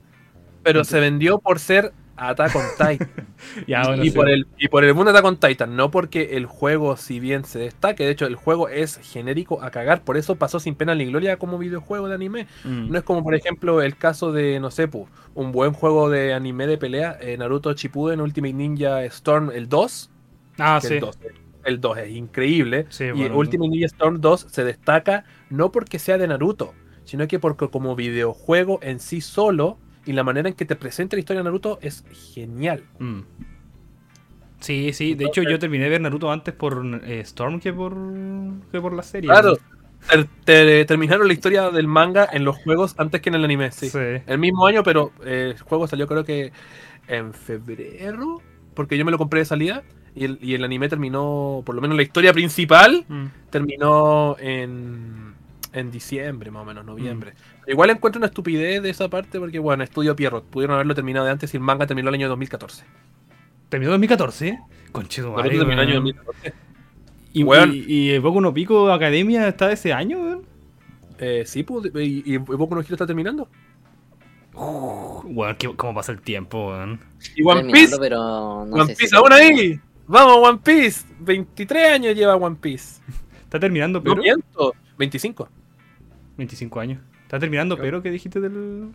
[0.63, 3.11] Pero se vendió por ser Attack on Titan.
[3.67, 4.17] Ya, bueno, y, sí.
[4.17, 7.45] por el, y por el mundo Attack on Titan, no porque el juego, si bien
[7.45, 10.95] se destaque, de hecho el juego es genérico a cagar, por eso pasó sin pena
[10.95, 12.47] ni gloria como videojuego de anime.
[12.65, 12.91] Mm.
[12.91, 16.35] No es como, por ejemplo, el caso de, no sé, pu, un buen juego de
[16.35, 20.11] anime de pelea, eh, Naruto Shippuden Ultimate Ninja Storm, el 2.
[20.59, 20.95] Ah, sí.
[20.95, 21.19] el, 2
[21.65, 22.87] el 2 es increíble.
[22.91, 27.27] Sí, y bueno, Ultimate Ninja Storm 2 se destaca no porque sea de Naruto, sino
[27.29, 31.21] que porque como videojuego en sí solo y la manera en que te presenta la
[31.21, 32.05] historia de Naruto es
[32.35, 32.85] genial.
[32.99, 33.21] Mm.
[34.61, 37.95] Sí, sí, de hecho yo terminé de ver Naruto antes por eh, Storm que por
[38.73, 39.29] que por la serie.
[39.29, 39.59] Claro,
[40.09, 43.71] ter- te- terminaron la historia del manga en los juegos antes que en el anime,
[43.71, 43.91] sí.
[43.91, 43.99] Sí.
[44.27, 46.53] El mismo año, pero eh, el juego salió creo que
[47.07, 48.41] en febrero,
[48.75, 49.83] porque yo me lo compré de salida.
[50.17, 53.27] Y el, y el anime terminó, por lo menos la historia principal, Mm.
[53.51, 55.35] terminó en,
[55.75, 57.35] en diciembre, más o menos, noviembre.
[57.69, 61.33] Igual encuentro una estupidez de esa parte, porque bueno, estudio Pierrot, pudieron haberlo terminado de
[61.33, 62.85] antes y el manga terminó el año 2014.
[63.69, 64.59] ¿Terminó 2014?
[64.93, 66.05] Concheto Naruto madre, terminó el año weón.
[66.17, 66.55] 2014.
[67.35, 67.73] Y, Weón.
[67.75, 70.43] y, y Boku no Pico Academia está de ese año, weón.
[71.19, 73.49] Eh, sí, pues, y, y Boku no Hero está terminando.
[74.55, 77.01] Weón, ¿qué- ¿cómo pasa el tiempo, weón?
[77.35, 78.17] Y One Piece, pero
[78.67, 79.81] no One sé Piece si- aún ahí.
[80.07, 81.05] Vamos, One Piece.
[81.21, 83.01] 23 años lleva One Piece.
[83.45, 84.23] Está terminando, No pero.
[84.23, 85.49] miento, 25.
[86.37, 87.01] 25 años.
[87.23, 88.93] Está terminando, pero ¿qué dijiste del.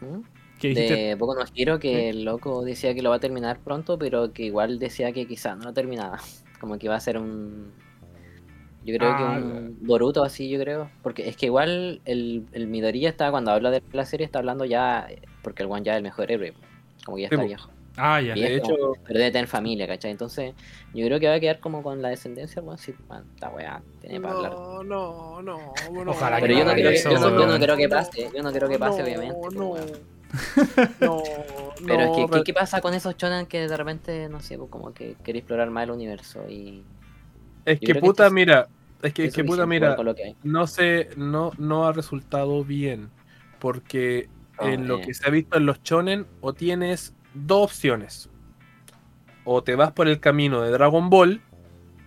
[0.00, 0.20] ¿Mm?
[0.58, 0.94] ¿Qué dijiste?
[0.94, 4.32] De Boku no Hero que el loco decía que lo va a terminar pronto, pero
[4.32, 6.18] que igual decía que quizás no lo terminaba.
[6.60, 7.72] Como que iba a ser un.
[8.84, 10.90] Yo creo Ah, que un Boruto así, yo creo.
[11.02, 14.64] Porque es que igual el, el Midoriya está, cuando habla de la serie, está hablando
[14.64, 15.06] ya.
[15.42, 16.54] Porque el one ya es el mejor héroe.
[17.04, 17.70] Como que ya está viejo.
[17.98, 18.36] Ah, ya.
[18.36, 20.10] Y De como- hecho, pero debe tener familia, ¿cachai?
[20.12, 20.54] Entonces,
[20.94, 24.34] yo creo que va a quedar como con la descendencia, bueno, esta weá tiene para
[24.34, 24.52] hablar.
[24.52, 25.74] no, no, no,
[26.04, 26.10] no.
[26.12, 28.42] Ojalá Pero que yo no, creo que, yo, no, yo no creo que pase, yo
[28.42, 29.36] no creo que pase, No, obviamente.
[29.48, 29.92] pero No, bueno.
[31.00, 31.22] no,
[31.86, 34.70] Pero es que, ¿qué, qué pasa con esos shonen que de repente, no sé, pues,
[34.70, 36.84] como que quiere explorar más el universo y...
[37.64, 38.68] Es que puta, mira,
[39.02, 39.96] es que, es que puta, mira,
[40.42, 43.10] no sé, no, no ha resultado bien.
[43.58, 44.28] Porque
[44.60, 45.02] Ah, en lo eh.
[45.02, 48.30] que se ha visto en los shonen, o tienes dos opciones.
[49.44, 51.40] O te vas por el camino de Dragon Ball,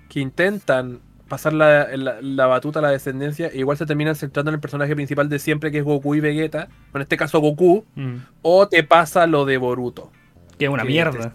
[0.10, 4.52] que intentan pasar la, la- la batuta a la descendencia, e igual se terminan centrando
[4.52, 7.86] en el personaje principal de siempre, que es Goku y Vegeta, en este caso Goku,
[7.96, 8.16] Mm.
[8.42, 10.12] o te pasa lo de Boruto.
[10.60, 11.34] Que es una Que mierda.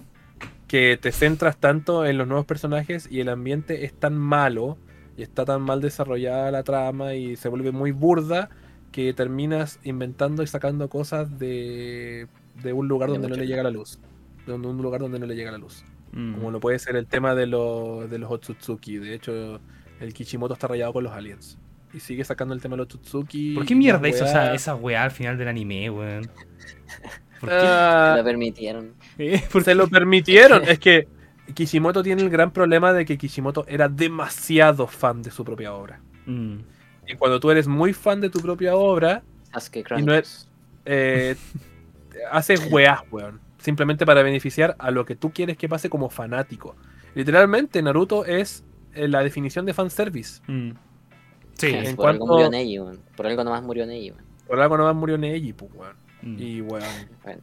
[0.68, 4.76] que te centras tanto en los nuevos personajes y el ambiente es tan malo
[5.16, 8.51] y está tan mal desarrollada la trama y se vuelve muy burda
[8.93, 12.26] que terminas inventando y sacando cosas de,
[12.63, 13.99] de un lugar De donde no le llega la luz.
[14.47, 15.85] De un, lugar donde no le llega la luz.
[16.13, 16.35] Mm.
[16.35, 18.99] Como lo puede ser el tema de, los de los Otsutsuki.
[18.99, 19.61] De hecho,
[20.01, 21.59] el Kishimoto está rayado con los aliens.
[21.93, 23.55] Y sigue sacando el tema de los Otsutsuki.
[23.55, 26.31] ¿Por qué mierda hizo esa, esa weá al final del anime, weón?
[27.41, 27.55] ¿Por qué?
[27.61, 28.95] Ah, Se lo permitieron.
[29.19, 29.75] Eh, ¿por se qué?
[29.75, 30.63] lo permitieron.
[30.69, 31.09] es que
[31.55, 36.01] Kishimoto tiene el gran problema de que Kishimoto era demasiado fan de su propia obra.
[36.27, 36.57] Mm.
[37.09, 40.49] Y cuando tú eres muy fan de tu propia obra, Sasuke Y no Chronicles.
[40.85, 41.37] eh,
[42.31, 43.41] haces weas, weón.
[43.59, 46.77] Simplemente para beneficiar a lo que tú quieres que pase como fanático.
[47.14, 48.64] Literalmente, Naruto es
[48.95, 50.41] eh, la definición de fanservice.
[50.47, 50.70] Mm.
[51.55, 51.68] Sí.
[51.68, 53.01] en por algo cuanto- murió Neji, weón.
[53.16, 54.22] Por algo nomás murió Neji, weón.
[54.47, 55.97] Por algo nomás murió Neji, pues, weón.
[56.22, 56.37] Mm.
[56.39, 56.83] Y weón.
[57.24, 57.41] Bueno,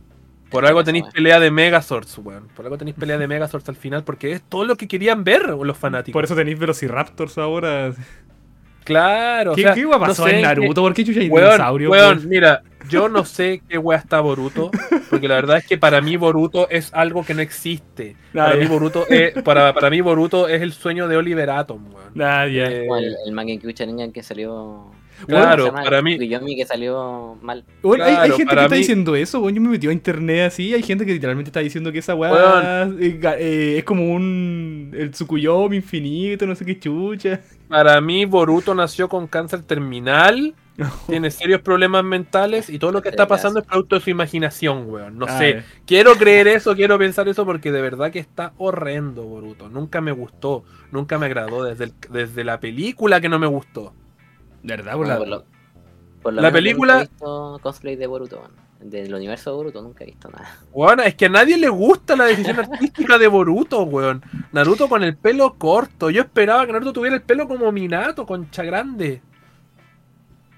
[0.51, 2.47] Por algo tenéis pelea de Megazords, weón.
[2.55, 5.49] Por algo tenéis pelea de Megazords al final, porque es todo lo que querían ver
[5.49, 6.13] los fanáticos.
[6.13, 7.93] Por eso tenéis Velociraptors ahora.
[8.83, 10.81] Claro, o ¿Qué, sea, qué iba a no pasar sé en Naruto?
[10.81, 11.89] ¿Por qué chucha hay Weón, dinosaurio?
[11.89, 12.29] weón, weón?
[12.29, 14.71] mira, yo no sé qué wea está Boruto,
[15.09, 18.15] porque la verdad es que para mí Boruto es algo que no existe.
[18.33, 22.11] Para mí Boruto es, para, para mí Boruto es el sueño de Oliver Atom, weón.
[22.13, 22.65] Nah, ya.
[22.65, 24.91] Eh, el, el Mangekyou Sharingan que salió.
[25.27, 27.63] Claro, para mí- Tsukuyomi que salió mal.
[27.81, 29.55] Bueno, hay, hay claro, gente que está diciendo eso, weón.
[29.55, 30.73] Yo me metí a internet así.
[30.73, 34.91] Hay gente que literalmente está diciendo que esa weá eh, eh, es como un.
[34.93, 37.41] El Tsukuyomi infinito, no sé qué chucha.
[37.67, 40.53] Para mí Boruto nació con cáncer terminal,
[41.07, 44.85] tiene serios problemas mentales y todo lo que está pasando es producto de su imaginación,
[44.89, 45.17] weón.
[45.17, 45.65] No Ah, sé, ya.
[45.87, 49.69] quiero creer eso, quiero pensar eso porque de verdad que está horrendo Boruto.
[49.69, 53.93] Nunca me gustó, nunca me agradó desde, el- desde la película que no me gustó.
[54.63, 54.95] ¿Verdad?
[54.97, 55.45] Bueno, Por la- lo,
[56.21, 58.63] por lo la menos yo película- Nunca he visto cosplay de Boruto, weón.
[58.79, 60.57] Del universo de Boruto nunca he visto nada.
[60.73, 64.21] Bueno, es que a nadie le gusta la decisión artística de Boruto, weón.
[64.51, 66.09] Naruto con el pelo corto.
[66.09, 69.21] Yo esperaba que Naruto tuviera el pelo como Minato, concha grande.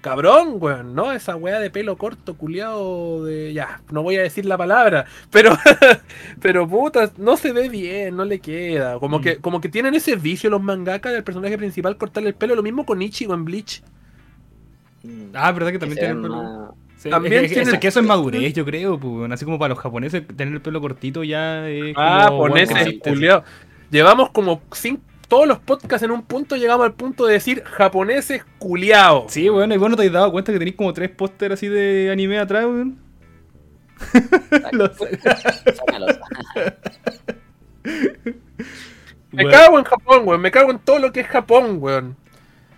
[0.06, 1.12] Cabrón, weón, ¿no?
[1.12, 3.52] Esa weá de pelo corto, culiado de...
[3.52, 5.50] Ya, no voy a decir la palabra, pero...
[6.40, 8.98] pero puta, no se ve bien, no le queda.
[9.00, 9.22] Como, Mm.
[9.22, 12.54] que, como que tienen ese vicio los mangakas del personaje principal cortarle el pelo.
[12.54, 13.82] Lo mismo con Ichigo en Bleach.
[15.02, 15.30] Mm.
[15.34, 16.74] Ah, ¿verdad que también se tiene el pelo?
[16.96, 18.98] Sí, También es, que- es que eso es madurez, yo creo.
[18.98, 21.94] Pues, así como para los japoneses, tener el pelo cortito ya es.
[21.96, 22.98] Ah, consiste.
[23.00, 23.44] culiao.
[23.90, 28.44] Llevamos como cinco, todos los podcasts en un punto llegamos al punto de decir japoneses
[28.58, 29.26] culiao.
[29.28, 31.68] Sí, bueno, y vos no te has dado cuenta que tenéis como tres pósteres así
[31.68, 32.98] de anime atrás, weón.
[34.72, 35.18] Lo sé.
[35.74, 36.06] Sácalo.
[39.32, 40.40] Me cago en Japón, weón.
[40.40, 42.16] Me cago en todo lo que es Japón, weón.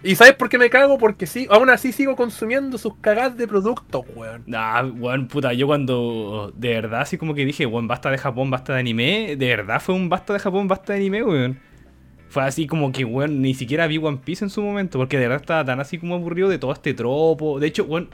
[0.03, 0.97] ¿Y sabes por qué me cago?
[0.97, 4.45] Porque sí, aún así sigo consumiendo sus cagadas de productos, weón.
[4.47, 8.51] Nah, weón, puta, yo cuando de verdad así como que dije, weón, basta de Japón,
[8.51, 11.68] basta de anime, de verdad fue un basta de Japón, basta de anime, weón.
[12.29, 15.25] Fue así como que, weón, ni siquiera vi One Piece en su momento, porque de
[15.29, 17.59] verdad estaba tan así como aburrido de todo este tropo.
[17.59, 18.09] De hecho, weón,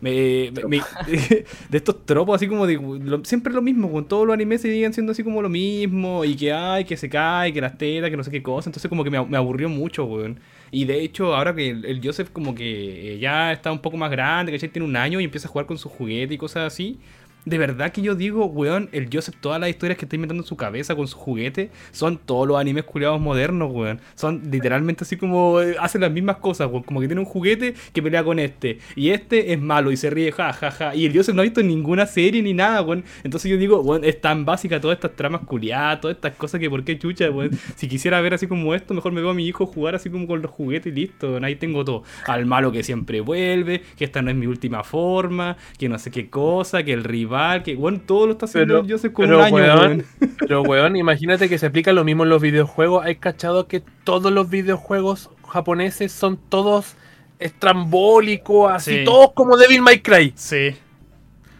[0.00, 4.62] me, de estos tropos así como de lo- siempre lo mismo, con todos los animes
[4.62, 8.10] siguen siendo así como lo mismo, y que hay, que se cae, que las tetas,
[8.10, 10.40] que no sé qué cosa, entonces como que me, me aburrió mucho, weón.
[10.70, 14.10] Y de hecho, ahora que el, el Joseph como que ya está un poco más
[14.10, 16.98] grande, que Tiene un año y empieza a jugar con su juguete y cosas así.
[17.46, 20.46] De verdad que yo digo, weón, el Joseph, todas las historias que está inventando en
[20.46, 24.00] su cabeza con su juguete, son todos los animes culiados modernos, weón.
[24.14, 26.82] Son literalmente así como, eh, hacen las mismas cosas, weón.
[26.82, 28.78] Como que tiene un juguete que pelea con este.
[28.94, 30.94] Y este es malo y se ríe, ja, ja, ja.
[30.94, 33.04] Y el Joseph no ha visto ninguna serie ni nada, weón.
[33.24, 36.68] Entonces yo digo, weón, es tan básica todas estas tramas culiadas, todas estas cosas que
[36.68, 37.52] por qué chucha, weón.
[37.76, 40.26] Si quisiera ver así como esto, mejor me veo a mi hijo jugar así como
[40.26, 41.30] con los juguetes y listo.
[41.30, 41.44] weón.
[41.44, 42.02] Ahí tengo todo.
[42.26, 46.10] Al malo que siempre vuelve, que esta no es mi última forma, que no sé
[46.10, 47.29] qué cosa, que el rival,
[47.64, 50.04] que, weón, todo lo está haciendo Pero- el Joseph con pero, un año, weón, weón.
[50.38, 53.04] Pero, weón, imagínate que se aplica lo mismo en los videojuegos.
[53.04, 56.94] Hay cachado que todos los videojuegos japoneses son todos
[57.38, 59.04] estrambólicos, así, Sí.
[59.04, 60.32] todos como Devil May Cry.
[60.36, 60.76] Sí.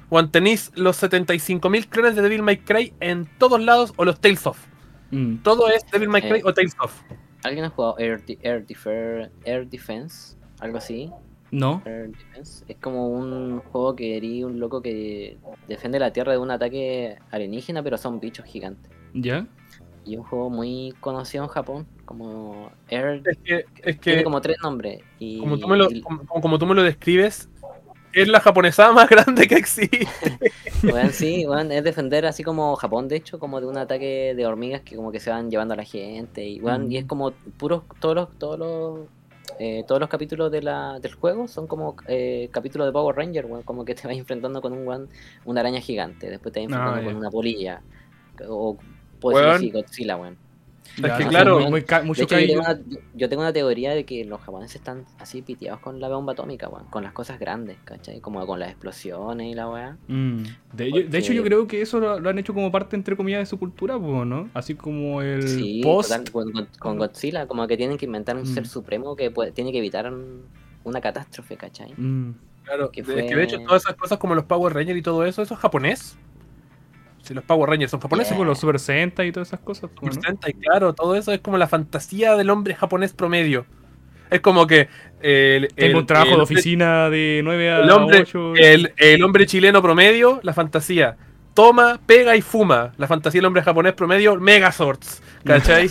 [0.09, 4.47] Juan, tenéis los 75.000 clones de Devil May Cry en todos lados o los Tales
[4.47, 4.59] of.
[5.13, 5.37] Mm.
[5.39, 6.43] Todo es Devil May Cry Eh.
[6.45, 6.93] o Tales of.
[7.45, 10.37] ¿Alguien ha jugado Air, Di- Air, Defer- Air Defense?
[10.59, 11.11] Algo así.
[11.51, 11.83] No.
[11.85, 12.65] Air Defense.
[12.69, 15.39] Es como un juego que eres un loco que
[15.69, 18.91] defiende la Tierra de un ataque alienígena, pero son bichos gigantes.
[19.15, 19.47] ¿Ya?
[20.05, 23.23] Y un juego muy conocido en Japón, como Air.
[23.25, 25.03] Es que, es Tiene que como tres nombres.
[25.19, 27.49] Y, como, tú me lo, y- como, como tú me lo describes,
[28.13, 30.07] es la japonesada más grande que existe.
[31.13, 34.81] Sí, weón, es defender así como Japón, de hecho, como de un ataque de hormigas
[34.81, 36.43] que como que se van llevando a la gente.
[36.43, 39.01] Y, y es como puros, todos los, todos los,
[39.63, 43.45] eh, todos los capítulos de la, del juego son como eh, capítulos de Power Ranger,
[43.45, 45.09] weón, como que te vas enfrentando con un
[45.45, 47.07] una araña gigante, después te vas enfrentando Ah, ya.
[47.09, 47.83] con una polilla.
[48.49, 48.79] O
[49.21, 50.39] puede así, Godzilla, weón.
[50.99, 52.81] Ya, que claro, muy- muy ca- De mucho hecho, yo tengo, una,
[53.15, 56.69] yo tengo una teoría de que los japoneses están así piteados con la bomba atómica,
[56.69, 58.21] weón, con las cosas grandes, ¿cachai?
[58.21, 59.97] Como con las explosiones y la weá.
[60.09, 60.43] Mm.
[60.73, 63.47] De, hecho, yo creo que eso lo, lo han hecho como parte, entre comillas, de
[63.47, 64.51] su cultura, ¿no?
[64.55, 66.11] Así como el Sí, post.
[66.11, 66.31] total,
[66.79, 68.55] con, Godzilla, como que tienen que inventar un Mm.
[68.55, 70.43] ser supremo que puede- tiene que evitar un-
[70.85, 71.93] una catástrofe, ¿cachai?
[71.97, 72.35] Mm.
[72.65, 75.03] Claro, Que es que de hecho fue- todas esas cosas como los Power Rangers y
[75.03, 76.17] todo eso, eso es japonés.
[77.23, 79.91] Si los Power Rangers son japoneses, Ese con los Super Sentai y todas esas cosas.
[79.95, 80.23] Super ¿no?
[80.23, 83.67] Sentai, claro, todo eso es como la fantasía del hombre japonés promedio.
[84.31, 84.89] Es como que
[85.21, 88.55] el, Tengo el- un trabajo el de hombre- oficina de 9 a el hombre, 8.
[88.57, 91.17] el, el hombre chileno promedio, la fantasía.
[91.55, 92.93] Toma, pega y fuma.
[92.97, 95.21] La fantasía del hombre japonés promedio, Megazords.
[95.45, 95.91] ¿Cachai?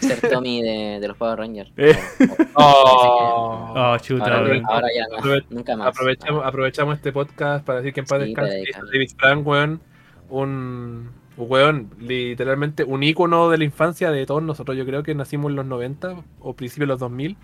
[0.00, 1.70] Ser Tommy de, de los Power Rangers.
[1.76, 1.94] Eh.
[2.58, 3.74] Oh.
[3.76, 4.24] Oh, chuta.
[4.38, 5.88] ahora, ahora ya no, Aprove- nunca más.
[5.88, 8.64] aprovechamos, aprovechamos este podcast para decir que en paz Sí, descanse.
[8.92, 9.80] David Frank, weón.
[10.28, 14.76] Un, un weón, literalmente un ícono de la infancia de todos nosotros.
[14.76, 17.36] Yo creo que nacimos en los 90 o principios de los 2000.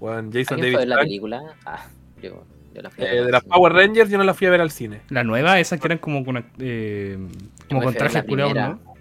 [0.00, 1.42] Weón, Jason ¿Alguien David fue la película?
[1.64, 1.86] Ah,
[2.22, 3.44] yo, yo la fui a Eh, ver de las.
[3.44, 5.00] Power Rangers yo no la fui a ver al cine.
[5.08, 7.18] La nueva, esas que eran como con, eh,
[7.68, 8.68] como con trajes la culiados, primera.
[8.74, 8.94] ¿no?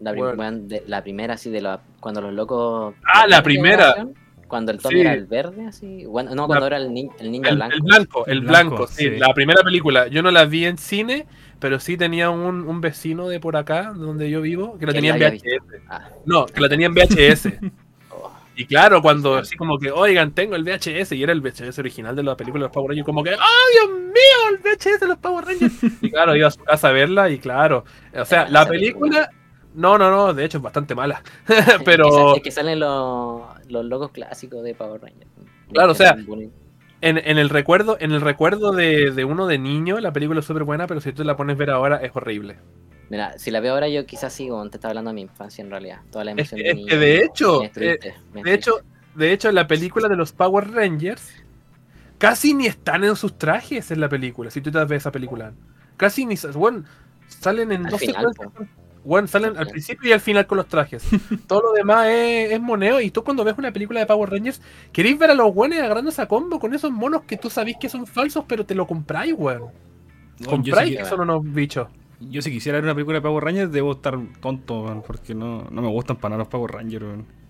[0.00, 0.38] La, prim- Bueno.
[0.40, 2.94] weón, de- la primera, así, de la, cuando los locos.
[3.04, 4.06] Ah, la primera.
[4.48, 5.00] Cuando el Tommy Sí.
[5.00, 6.04] era el verde, así.
[6.04, 7.74] Bueno, no, cuando era el, ni- el ninja El, blanco.
[7.76, 9.10] el blanco, el El blanco, blanco, sí, sí.
[9.18, 10.08] La primera película.
[10.08, 11.24] Yo no la vi en cine,
[11.62, 15.14] pero sí tenía un, un vecino de por acá, donde yo vivo, que la tenía
[15.14, 15.80] en VHS.
[15.88, 17.50] Ah, No, que la tenía en VHS.
[18.10, 18.32] oh.
[18.56, 22.16] Y claro, cuando así como que, oigan, tengo el VHS, y era el VHS original
[22.16, 24.50] de la película de los Power Rangers, como que, ¡oh, Dios mío!
[24.50, 25.72] El VHS de los Power Rangers.
[26.00, 29.30] Y claro, iba a su casa a verla, y claro, o sea, la película,
[29.72, 31.22] no, no, no, de hecho es bastante mala.
[31.84, 35.30] Pero Es que salen los, los logos clásicos de Power Rangers.
[35.72, 36.16] Claro, o sea.
[37.02, 40.46] En, en el recuerdo, en el recuerdo de, de uno de niño, la película es
[40.46, 42.58] súper buena, pero si tú la pones ver ahora, es horrible.
[43.10, 44.68] Mira, si la veo ahora, yo quizás sigo.
[44.70, 46.00] Te estaba hablando de mi infancia en realidad.
[46.10, 47.98] Toda la Es emoción que, de es niño de hecho, eh,
[48.32, 48.80] de hecho,
[49.14, 51.30] de hecho, en la película de los Power Rangers,
[52.18, 55.54] casi ni están en sus trajes en la película, si tú te ves esa película.
[55.96, 56.84] Casi ni, bueno,
[57.28, 58.68] salen en Al dos final, secuencias.
[59.04, 61.04] Bueno, salen Al principio y al final con los trajes.
[61.46, 63.00] Todo lo demás es, es moneo.
[63.00, 64.60] Y tú cuando ves una película de Power Rangers,
[64.92, 67.88] queréis ver a los buenos agarrándose a combo con esos monos que tú sabéis que
[67.88, 69.70] son falsos, pero te lo compráis, weón.
[70.44, 71.88] Compráis que son unos bichos.
[72.20, 75.66] yo si quisiera ver una película de Power Rangers, debo estar tonto, weón, porque no,
[75.70, 77.41] no me gustan para nada los Power Rangers, weón.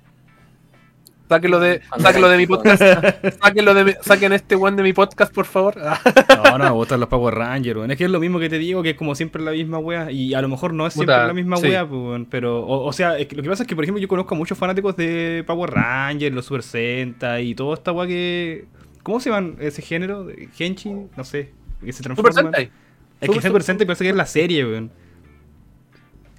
[1.37, 2.83] Sáquenlo de, sáquenlo de mi podcast.
[3.43, 5.75] sáquenlo de saquen este one de mi podcast, por favor.
[5.83, 5.99] Ah,
[6.45, 7.91] No, no gustan los Power Rangers, weón.
[7.91, 10.11] Es que es lo mismo que te digo, que es como siempre la misma wea.
[10.11, 11.69] Y a lo mejor no es siempre Puta, la misma sí.
[11.69, 12.61] wea, pues, weón, pero.
[12.65, 14.39] O, o sea, es que lo que pasa es que, por ejemplo, yo conozco a
[14.39, 18.65] muchos fanáticos de Power Rangers, los Super Sentai y toda esta wea que.
[19.03, 20.27] ¿Cómo se llaman ese género?
[20.55, 21.51] Genchi, no sé.
[21.85, 22.43] Que se Super transforma.
[22.57, 22.71] Sentai.
[23.21, 24.91] Es que Super- Super Sentai parece que es la serie, weón.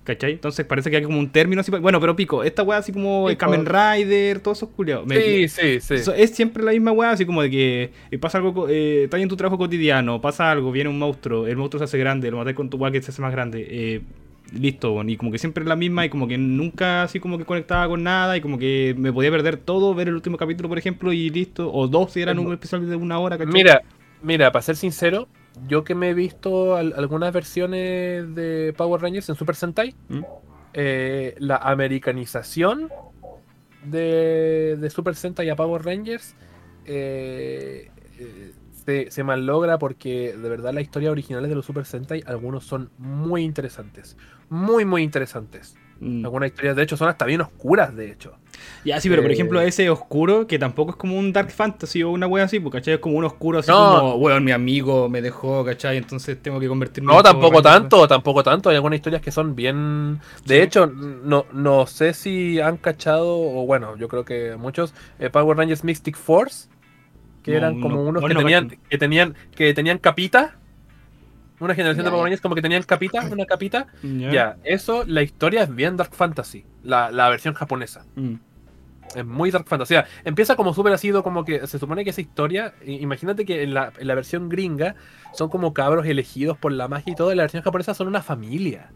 [0.04, 0.34] ¿Cachai?
[0.34, 1.72] Entonces parece que hay como un término así.
[1.72, 3.40] Bueno, pero pico, esta weá así como Pico.
[3.40, 5.06] Kamen Rider, todos esos culiados.
[5.10, 6.12] Sí, sí, sí.
[6.16, 9.30] es siempre la misma weá, así como de que eh, pasa algo, eh, estás en
[9.30, 12.54] tu trabajo cotidiano, pasa algo, viene un monstruo, el monstruo se hace grande, lo matas
[12.54, 14.02] con tu weá que se hace más grande, eh,
[14.52, 17.46] listo, y como que siempre es la misma y como que nunca así como que
[17.46, 20.78] conectaba con nada y como que me podía perder todo, ver el último capítulo, por
[20.78, 23.54] ejemplo, y listo, o dos si eran un especial de una hora, ¿cachai?
[23.54, 23.84] Mira,
[24.22, 25.30] mira, para ser sincero,
[25.68, 30.22] yo que me he visto al- algunas versiones de Power Rangers en Super Sentai, ¿Mm?
[30.74, 32.90] eh, la americanización
[33.86, 36.36] de, de Super Sentai a Power Rangers
[36.86, 38.52] eh, eh,
[38.86, 42.90] se, se mallogra porque de verdad las historias originales de los Super Sentai, algunos son
[42.98, 44.18] muy interesantes.
[44.50, 45.76] Muy, muy interesantes.
[46.00, 46.26] Mm.
[46.26, 48.38] Algunas historias, de hecho, son hasta bien oscuras, de hecho.
[48.84, 52.04] Ya, sí, pero por Eh, ejemplo, ese oscuro, que tampoco es como un Dark Fantasy
[52.04, 52.96] o una wea así, porque ¿cachai?
[52.96, 54.00] Es como un oscuro así No.
[54.00, 55.98] como, weón, mi amigo me dejó, ¿cachai?
[55.98, 58.70] Entonces tengo que convertirme No, en tampoco tanto, tampoco tanto.
[58.70, 60.20] Hay algunas historias que son bien.
[60.46, 60.62] De Sí.
[60.62, 65.58] hecho, no, no sé si han cachado, o bueno, yo creo que muchos, eh, Power
[65.58, 66.68] Rangers Mystic Force,
[67.44, 70.56] que No, eran como no, unos no, que, tenían, que tenían que tenían capita.
[71.60, 72.24] Una generación de Power.
[72.26, 73.88] Rangers como que tenían capita, una capita.
[74.04, 74.32] Ya.
[74.32, 78.06] Ya, eso, la historia es bien Dark Fantasy, la, la versión japonesa.
[78.16, 78.34] Mm.
[79.16, 79.96] Es muy Dark Fantasy.
[79.96, 83.64] O sea, empieza como súper así, como que se supone que esa historia, imagínate que
[83.64, 84.96] en la, en la versión gringa
[85.34, 88.22] son como cabros elegidos por la magia y todo, en la versión japonesa son una
[88.22, 88.92] familia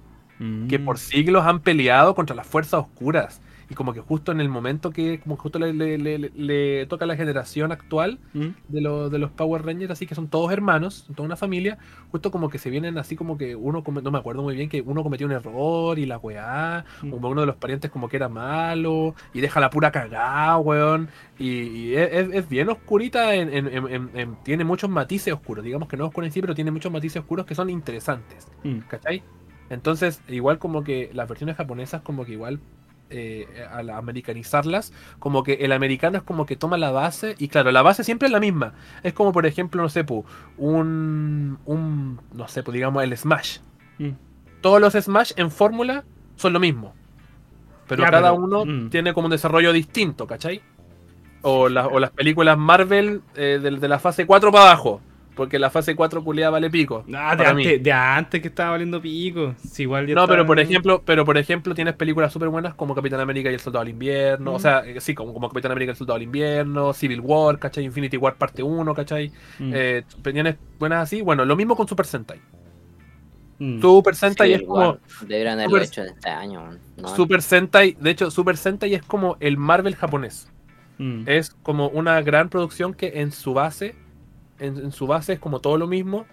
[0.70, 0.86] que Mm.
[0.86, 3.42] por siglos han peleado contra las fuerzas oscuras.
[3.70, 7.04] Y como que justo en el momento que como justo le, le- le- le- toca
[7.04, 8.46] a la generación actual Mm.
[8.70, 11.78] de, lo- de los Power Rangers, así que son todos hermanos, son toda una familia,
[12.10, 14.70] justo como que se vienen así como que uno, come- no me acuerdo muy bien,
[14.70, 17.10] que uno cometió un error y la weá, Mm.
[17.10, 21.10] como uno de los parientes como que era malo y deja la pura cagada, weón.
[21.38, 25.90] Y, y es, bien oscurita, en, en- en- en- en- tiene muchos matices oscuros, digamos
[25.90, 28.48] que no oscuro en sí, pero tiene muchos matices oscuros que son interesantes.
[28.64, 28.78] Mm.
[28.88, 29.24] ¿Cachai?
[29.70, 32.60] Entonces, igual como que las versiones japonesas, como que igual
[33.10, 37.72] eh, al americanizarlas, como que el americano es como que toma la base, y claro,
[37.72, 38.74] la base siempre es la misma.
[39.04, 40.26] Es como, por ejemplo, no sé, pu,
[40.58, 43.60] un, un no sé, pu, digamos, el Smash.
[44.00, 44.10] Mm.
[44.62, 46.04] Todos los Smash en fórmula
[46.36, 46.94] son lo mismo.
[47.88, 48.90] Pero Ya, cada pero, uno mm.
[48.90, 50.62] tiene como un desarrollo distinto, ¿cachai?
[51.42, 55.02] O, la- o las películas Marvel eh, de, de la fase 4 para abajo.
[55.38, 57.06] Porque la fase 4 culiada vale pico.
[57.16, 59.54] Ah, de antes, de antes que estaba valiendo pico.
[59.64, 62.94] Si igual ya No, pero por ejemplo, pero por ejemplo tienes películas súper buenas como
[62.96, 64.60] Capitán América y el Soldado del Invierno, o Mm.
[64.62, 67.86] sea, eh, sí, como, como Capitán América y el Soldado del Invierno, Civil War, ¿cachai?
[67.86, 69.32] Infinity War parte 1, ¿cachai?
[69.60, 72.42] Mm, Eh, tienes buenas así, bueno, lo mismo con Super Sentai.
[73.60, 73.82] mm.
[73.82, 76.70] Super Sentai Sí, es como igual, Deberían haberlo Super- hecho este año.
[76.98, 80.52] No, Super Sentai, de hecho Super Sentai es como el Marvel japonés.
[81.00, 81.24] Mm.
[81.28, 83.94] Es como una gran producción que en su base,
[84.60, 86.26] en, en su base es como todo lo mismo,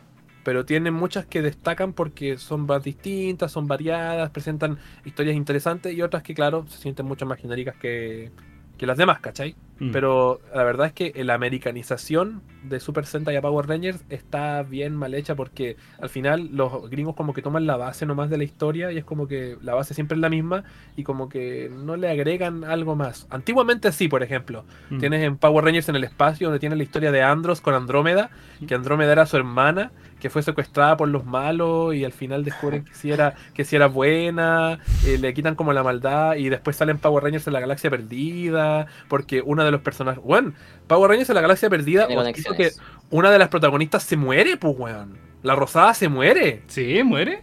[0.44, 6.02] pero tiene muchas que destacan porque son más distintas, son variadas, presentan historias interesantes y
[6.02, 8.30] otras que, claro, se sienten mucho más genéricas que,
[8.78, 9.56] que las demás, ¿cachai?
[9.78, 9.90] Mm.
[9.90, 14.94] Pero la verdad es que la americanización de Super Sentai a Power Rangers está bien
[14.94, 18.44] mal hecha porque al final los gringos como que toman la base nomás de la
[18.44, 20.64] historia y es como que la base siempre es la misma
[20.96, 23.26] y como que no le agregan algo más.
[23.30, 24.64] Antiguamente sí, por ejemplo.
[24.90, 24.98] Mm.
[24.98, 28.30] Tienes en Power Rangers en el espacio donde tienes la historia de Andros con Andrómeda,
[28.66, 29.90] que Andrómeda era su hermana,
[30.24, 33.76] que fue secuestrada por los malos y al final descubren que sí era, que sí
[33.76, 37.60] era buena, eh, le quitan como la maldad y después salen Power Rangers en la
[37.60, 40.54] galaxia perdida, porque una de los personajes, bueno,
[40.86, 42.08] Power Rangers en la galaxia perdida,
[42.56, 42.70] que
[43.10, 45.18] una de las protagonistas se muere, pues weón.
[45.42, 46.62] La rosada se muere.
[46.68, 47.42] Sí, muere.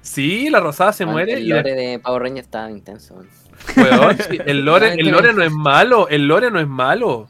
[0.00, 3.16] Sí, la rosada se muere El y lore de Power Rangers está intenso.
[3.76, 4.00] weón.
[4.00, 7.28] Weón, sí, el lore, el lore no es malo, el lore no es malo.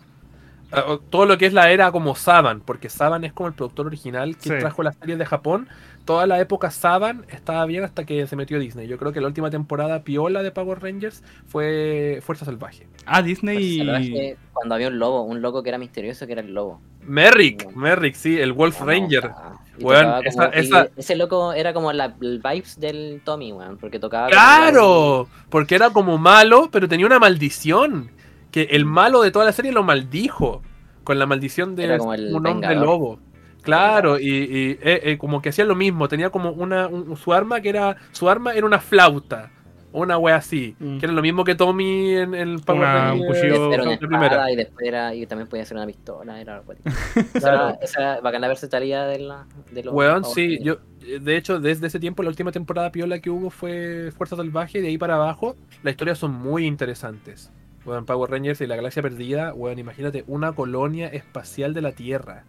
[0.77, 3.87] Ah, Todo lo que es la era como Saban, porque Saban es como el productor
[3.87, 4.55] original que Sí.
[4.59, 5.69] trajo las series de Japón.
[6.05, 8.87] Toda la época Saban estaba bien hasta que se metió Disney.
[8.87, 12.87] Yo creo que la última temporada piola de Power Rangers fue Fuerza Salvaje.
[13.07, 13.79] Ah, Disney.
[13.79, 16.81] salvaje, Cuando había un lobo, un loco que era misterioso, que era el lobo.
[17.07, 17.79] Merrick, Bueno.
[17.81, 19.31] Merrick, sí, el Wolf No, Ranger.
[19.79, 24.29] esa- como- esa- Ese loco era como la, el vibes del Tommy, weón, porque tocaba.
[24.29, 25.29] como ¡Claro!
[25.51, 28.11] Porque era como malo, pero tenía una maldición.
[28.55, 30.63] Que el malo de toda la serie lo maldijo.
[31.03, 32.01] Con la maldición de un
[32.37, 32.87] hombre vengador.
[32.87, 33.19] lobo.
[33.63, 36.07] Claro, y, y, eh, eh, como que hacía lo mismo.
[36.07, 36.87] Tenía como una.
[36.87, 37.97] un- su arma que era.
[38.13, 39.51] Su arma era una flauta.
[39.93, 40.75] Una wea así.
[40.79, 40.99] Mm.
[40.99, 43.99] Que era lo mismo que Tommy en el Power Una- un cuchillo- Era una de
[43.99, 44.27] primera.
[44.27, 46.63] espada y después era, y también podía ser una pistola, era
[47.15, 47.79] era, Claro.
[47.81, 50.79] esa era bacán la versatilidad de, la, de los Weón, sí, yo,
[51.21, 54.83] de hecho, desde ese tiempo, la última temporada piola que hubo fue Fuerza Salvaje, y
[54.83, 57.53] de ahí para abajo, las historias son muy interesantes.
[57.85, 62.45] Weón, Power Rangers y la Galaxia Perdida, weón, imagínate, una colonia espacial de la Tierra,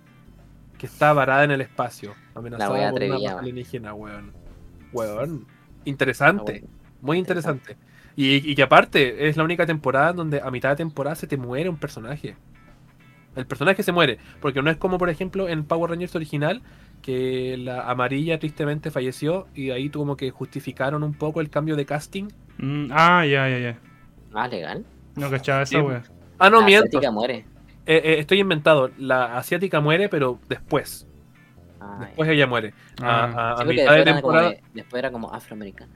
[0.77, 4.33] que está varada en el espacio, amenazada por una alienígena, weón.
[4.91, 5.47] Weón,
[5.85, 6.75] interesante, Ah, bueno.
[7.01, 7.77] muy interesante.
[8.15, 11.27] Y, y que aparte, es la única temporada en donde a mitad de temporada se
[11.27, 12.37] te muere un personaje.
[13.35, 16.63] El personaje se muere, porque no es como por ejemplo en Power Rangers original,
[17.01, 21.75] que la amarilla tristemente falleció y ahí tú como que justificaron un poco el cambio
[21.75, 22.29] de casting.
[22.57, 23.81] Mm, ah, ya, ya, ya.
[24.33, 24.85] Ah, legal.
[25.15, 26.03] No cachaba esa wea.
[26.39, 26.87] Ah, no, la miento.
[26.87, 27.45] asiática muere.
[27.85, 28.89] Eh, eh, estoy inventado.
[28.97, 31.07] La asiática muere, pero después.
[31.79, 32.73] Ah, Después ella muere.
[33.01, 33.23] A- Ah.
[33.23, 34.49] a, a Sí, porque mitad de después, era como temporada.
[34.49, 35.93] de- después era como afroamericana.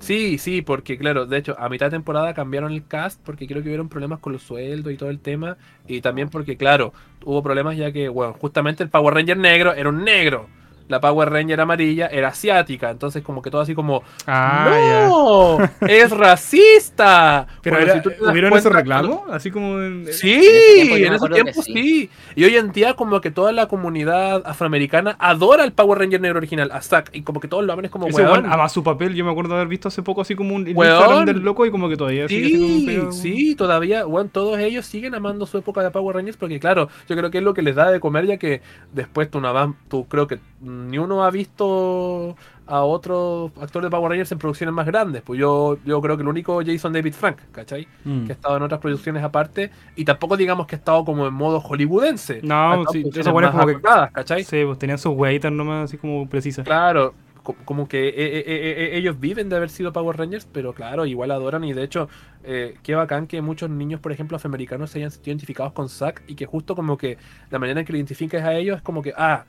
[0.00, 3.62] Sí, sí, porque claro, de hecho, a mitad de temporada cambiaron el cast porque creo
[3.62, 5.56] que hubieron problemas con los sueldos y todo el tema.
[5.88, 6.92] Y también porque, claro,
[7.24, 10.48] hubo problemas ya que, bueno, justamente el Power Ranger negro era un negro.
[10.88, 12.90] La Power Ranger amarilla era asiática.
[12.90, 14.02] Entonces, como que todo así como.
[14.26, 15.58] Ah, ¡No!
[15.88, 17.46] ¡Es racista!
[17.62, 19.20] Pero Bueno, era- si ¿hubieron cuenta, esos reclamos?
[19.30, 21.72] Así como en- Sí, En ese tiempo en ese sí.
[21.72, 22.10] sí.
[22.36, 26.38] Y hoy en día como que toda la comunidad afroamericana adora al Power Ranger negro
[26.38, 28.46] original, a Zack, y como que todos lo aman es como Ese weón.
[28.50, 29.14] ama su papel.
[29.14, 30.66] Yo me acuerdo haber visto hace poco así como un.
[30.68, 33.12] Instagram del loco y como que todavía sigue así como un Sí, pegado.
[33.12, 37.16] sí, todavía, weón, todos ellos siguen amando su época de Power Rangers porque claro, yo
[37.16, 38.62] creo que es lo que les da de comer ya que
[38.92, 40.38] después tú, más- tú creo que
[40.86, 45.40] ni uno ha visto a otro actor de Power Rangers en producciones más grandes, pues
[45.40, 47.88] yo, yo creo que el único Jason David Frank, ¿cachai?
[48.04, 48.26] Mm.
[48.26, 51.32] Que ha estado en otras producciones aparte y tampoco digamos que ha estado como en
[51.34, 52.40] modo hollywoodense.
[52.42, 54.44] No, sí, esos weones más como que- ¿cachai?
[54.44, 56.66] Sí, pues tenían sus weitas nomás así como precisas.
[56.66, 60.46] Claro, co- como que eh, eh, eh, eh, ellos viven de haber sido Power Rangers,
[60.52, 62.10] pero claro, igual adoran y de hecho,
[62.44, 66.34] eh, qué bacán que muchos niños, por ejemplo, afroamericanos se hayan identificados con Zack y
[66.34, 67.16] que justo como que
[67.50, 69.46] la manera en que lo identificas a ellos es como que, ah,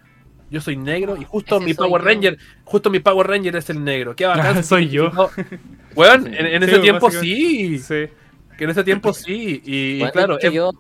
[0.50, 2.08] yo soy negro y justo Ese mi Power yo.
[2.08, 4.16] Ranger, justo mi Power Ranger es el negro.
[4.16, 4.58] Qué bacán.
[4.60, 5.12] Ah, soy yo.
[5.96, 6.32] Weón, Sí.
[6.38, 8.06] en, en Sí, ese tiempo sí, Sí.
[8.58, 10.72] que en ese tiempo sí, y, y Bueno, claro, es- yo.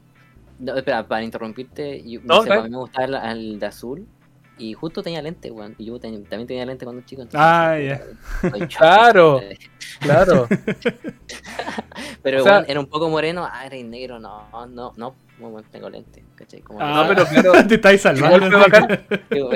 [0.59, 2.61] no, espera, para interrumpirte, yo, No, no, sé, dale.
[2.61, 4.05] a mí me gustaba el, el de azul.
[4.59, 5.73] Y justo tenía lente, weón.
[5.77, 7.21] Y yo ten- también tenía lente cuando chico.
[7.23, 7.75] entonces, Ah,
[8.67, 8.67] chato.
[8.77, 9.41] Claro.
[9.99, 10.47] claro.
[12.23, 13.47] Pero O sea- weón, era un poco moreno.
[13.51, 14.19] Ah, eres negro.
[14.19, 15.15] No, no, no.
[15.39, 16.23] Bueno, tengo lente.
[16.35, 16.59] ¿cachai?
[16.61, 18.45] Como- Ah, pero claro, Te estáis salvando.
[18.47, 18.99] igual fue bacán.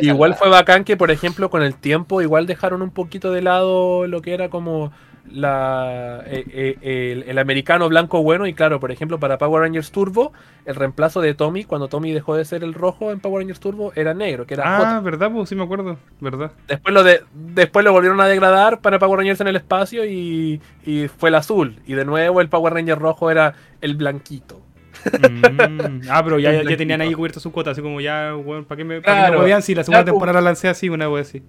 [0.01, 4.08] Igual fue bacán que, por ejemplo, con el tiempo, igual dejaron un poquito de lado
[4.08, 4.91] lo que era como
[5.34, 6.46] la, eh,
[6.82, 8.48] eh, el, el americano blanco bueno.
[8.48, 10.32] Y claro, por ejemplo, para Power Rangers Turbo,
[10.66, 13.92] el reemplazo de Tommy, cuando Tommy dejó de ser el rojo en Power Rangers Turbo,
[13.96, 14.64] era negro, que era
[14.96, 15.00] Ah.
[15.02, 15.32] ¿verdad?
[15.32, 16.52] Pues sí me acuerdo, ¿verdad?
[16.68, 20.62] Después lo, de, después lo volvieron a degradar para Power Rangers en el espacio y,
[20.86, 21.80] y fue el azul.
[21.86, 24.62] Y de nuevo el Power Ranger rojo era el blanquito.
[25.06, 28.78] Mm, Ah, pero ya, ya tenían ahí cubierta su cuota, así como ya, weón, ¿para
[28.78, 29.34] qué me, para qué Claro.
[29.34, 30.14] me huevean si la segunda pues.
[30.14, 31.42] temporada la lancé así, una wea así?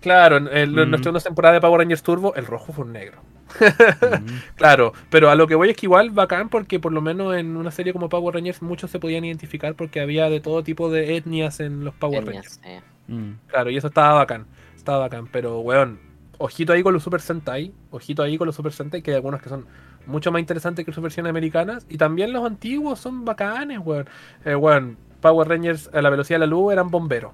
[0.00, 0.74] Claro, en, en Mm.
[0.74, 3.18] nuestra segunda temporada de Power Rangers Turbo, el rojo fue un negro.
[3.20, 4.26] Mm.
[4.56, 7.56] Claro, pero a lo que voy es que igual bacán porque por lo menos en
[7.56, 11.16] una serie como Power Rangers muchos se podían identificar porque había de todo tipo de
[11.16, 12.60] etnias en los Power Rangers.
[12.64, 12.80] Eh.
[13.08, 13.32] Mm.
[13.48, 14.46] Claro, y eso estaba bacán.
[14.76, 15.98] Estaba bacán, pero weón,
[16.38, 19.42] ojito ahí con los Super Sentai, ojito ahí con los Super Sentai, que hay algunos
[19.42, 19.66] que son
[20.06, 24.08] mucho más interesantes que sus versiones americanas, y también los antiguos son bacanes, weón.
[24.44, 27.32] Eh, weón, Power Rangers a la velocidad de la luz eran bomberos.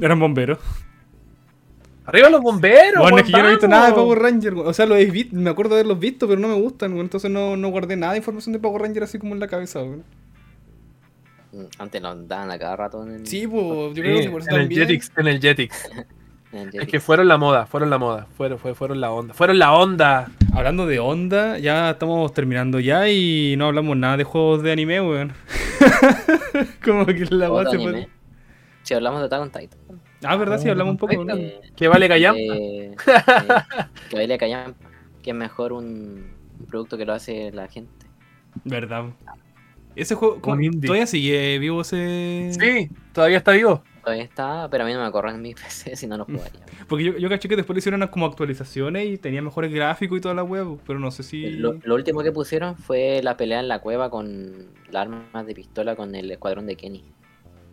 [0.00, 0.58] Eran bomberos.
[2.10, 3.00] ¡Arriba los bomberos!
[3.02, 5.06] Bueno, es que yo no he visto nada de Power Ranger, o sea, lo he
[5.06, 7.06] visto, me acuerdo de haberlos visto, pero no me gustan, weón.
[7.06, 9.80] entonces no, no guardé nada de información de Power Ranger así como en la cabeza.
[9.80, 10.04] weón.
[11.52, 13.26] Mm, Antes lo daban a cada rato en el.
[13.26, 14.68] Sí, pues, yo Sí, creo que por eso en el.
[14.68, 15.88] Jetix, en el Jetix.
[16.52, 19.34] en el Es que fueron la moda, fueron la moda, fueron, fue- fueron la onda,
[19.34, 20.30] fueron la onda.
[20.52, 25.00] Hablando de onda, ya estamos terminando ya y no hablamos nada de juegos de anime,
[25.00, 25.32] weón.
[26.84, 28.08] como que la base anime.
[28.82, 29.78] Si hablamos de Attack on Titan.
[30.22, 30.58] Ah, ¿verdad?
[30.58, 31.34] Sí, hablamos un poco, ¿no?
[31.34, 32.34] Eh, Que vale callar.
[32.36, 32.96] eh, eh,
[34.10, 34.74] que baile callan,
[35.22, 38.06] que es mejor un, un producto que lo hace la gente.
[38.64, 39.06] ¿Verdad?
[39.96, 40.86] Ese juego, ¿cómo- Un indie.
[40.86, 42.50] ¿todavía sigue vivo ese...?
[42.58, 43.82] Sí, todavía está vivo.
[44.02, 46.60] Todavía está, pero a mí no me corre en mi PC si no lo jugaría.
[46.88, 50.18] Porque yo, yo caché que después le hicieron unas como actualizaciones y tenía mejores gráficos
[50.18, 51.50] y toda la web, pero no sé si...
[51.50, 55.54] Lo, lo último que pusieron fue la pelea en la cueva con las armas de
[55.54, 57.04] pistola con el escuadrón de Kenny.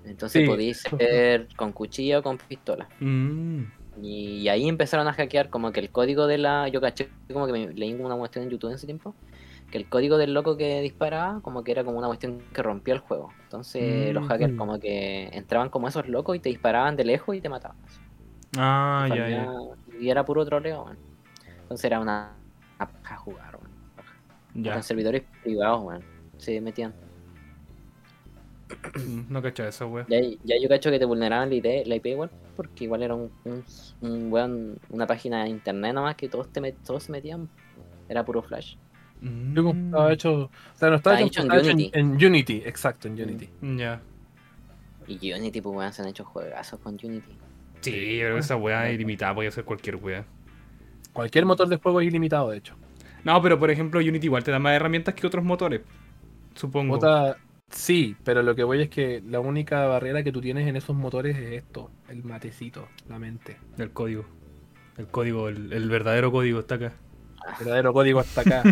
[0.07, 0.47] Entonces Sí.
[0.47, 2.87] podéis ser con cuchilla o con pistola.
[2.99, 3.63] Mm.
[4.01, 6.67] Y, ahí empezaron a hackear como que el código de la...
[6.67, 9.15] Yo caché como que me leí una cuestión en YouTube en ese tiempo.
[9.71, 12.93] Que el código del loco que disparaba como que era como una cuestión que rompía
[12.93, 13.33] el juego.
[13.43, 14.27] Entonces los Mm.
[14.27, 17.75] hackers como que entraban como esos locos y te disparaban de lejos y te mataban.
[18.57, 19.47] Ah, ya.
[19.99, 20.97] Y era puro troleo, weón.
[21.63, 22.31] Entonces era una,
[22.77, 23.57] paja jugar,
[23.95, 24.13] paja.
[24.53, 24.73] Ya.
[24.73, 26.03] Con servidores privados, weón.
[26.37, 26.93] Se metían.
[28.95, 30.05] Mm, No caché esa web.
[30.09, 33.15] Ya, ya yo cacho que te vulneraban la IP, la IP igual, porque igual era
[33.15, 33.63] un, un,
[34.01, 37.49] un weón, una página de internet nomás que todos, te met- todos se metían.
[38.09, 38.75] Era puro flash.
[39.19, 41.91] Digo, Estaba hecho, o sea, no estaba, hecho, hecho en estaba Unity.
[41.93, 43.49] en, en Unity, exacto, en Unity.
[43.77, 44.01] Ya.
[45.07, 47.31] Y Unity, pues weón, se han hecho juegazos con Unity.
[47.81, 50.25] Sí, pero esa weá ilimitada podía ser cualquier weá.
[51.13, 52.75] Cualquier motor de juego es ilimitado, de hecho.
[53.23, 55.81] No, pero por ejemplo Unity igual te da más herramientas que otros motores.
[56.55, 56.95] Supongo.
[56.95, 57.37] Otra-
[57.69, 60.95] sí, pero lo que voy es que la única barrera que tú tienes en esos
[60.95, 63.57] motores es esto, el matecito, la mente.
[63.77, 64.25] El código.
[64.97, 66.93] El código, el, el verdadero código está acá.
[67.47, 68.63] El verdadero código hasta acá.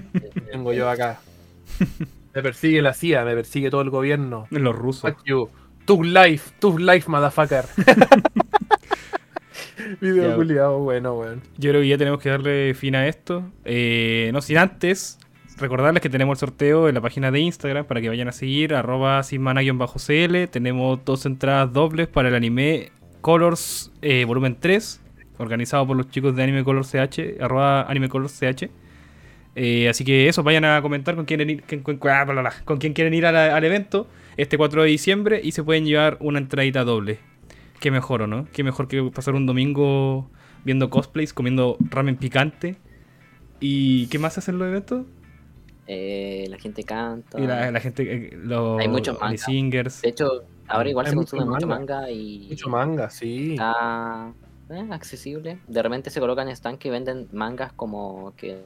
[0.50, 1.20] Tengo yo acá.
[2.34, 4.46] Me persigue la CIA, me persigue todo el gobierno.
[4.50, 5.12] Los rusos.
[5.12, 5.48] Fuck you.
[5.84, 7.66] Tu life, tu life, motherfucker.
[10.00, 11.42] Video culiado, bueno, weón.
[11.58, 13.52] Yo creo que ya tenemos que darle fin a esto.
[13.64, 15.18] Eh, no sin antes
[15.58, 18.74] recordarles que tenemos el sorteo en la página de Instagram para que vayan a seguir,
[18.74, 20.48] arroba sinmana-cl.
[20.50, 22.90] Tenemos dos entradas dobles para el anime
[23.20, 25.00] Colors eh, volumen 3,
[25.38, 28.68] organizado por los chicos de Anime Colors CH, arroba Anime CH.
[29.56, 33.14] Eh, así que eso, vayan a comentar con quién con, con- ah, con quién quieren
[33.14, 37.18] ir al evento este 4 de diciembre y se pueden llevar una entradita doble.
[37.80, 38.48] Qué mejor, ¿o no?
[38.52, 40.28] Qué mejor que pasar un domingo
[40.64, 42.76] viendo cosplays, comiendo ramen picante.
[43.60, 45.06] ¿Y qué más hacen los eventos?
[45.86, 47.38] Eh, la gente canta.
[47.40, 49.42] Y la, la gente, eh, los Hay muchos mangas.
[49.42, 50.00] singers.
[50.02, 51.96] De hecho, ahora igual Hay se consume mucho manga.
[52.00, 53.52] manga y Mucho manga, sí.
[53.52, 54.32] está
[54.70, 55.58] eh, accesible.
[55.68, 58.64] De repente se colocan stands que venden mangas como que,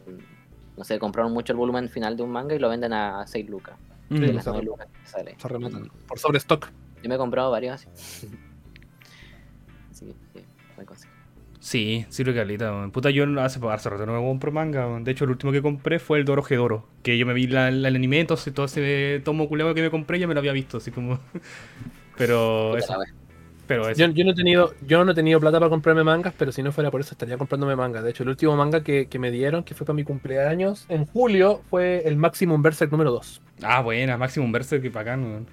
[0.76, 3.48] no sé, compraron mucho el volumen final de un manga y lo venden a 6
[3.50, 3.76] lucas.
[4.10, 4.18] Mm.
[4.20, 5.34] De Sí, las se 9 re- lucas que sale.
[5.38, 5.90] Se rematan.
[6.06, 6.68] Por sobrestock.
[7.02, 7.88] Yo me he comprado varios así.
[9.90, 10.44] así que, sí,
[10.76, 11.12] buen consejo.
[11.60, 12.90] Sí, sí lo que alita, weón.
[12.92, 15.02] Puta, yo no- hace, hace rato no me compro manga, weón.
[15.04, 16.86] De hecho, el último que compré fue el Doro Gedoro.
[17.02, 19.90] Que yo me vi la, la- el anime, entonces todo ese tomo culeado que me
[19.90, 21.18] compré ya me lo había visto, así como.
[22.16, 22.94] Pero Puta eso,
[23.66, 24.00] pero eso.
[24.00, 26.62] Yo, yo no he tenido, yo no he tenido plata para comprarme mangas, pero si
[26.62, 28.02] no fuera por eso estaría comprándome mangas.
[28.02, 31.04] De hecho, el último manga que, que me dieron, que fue para mi cumpleaños en
[31.04, 33.42] julio, fue el Maximum Berserk número 2.
[33.62, 35.46] Ah, buena, Maximum Berserk, que bacán, weón.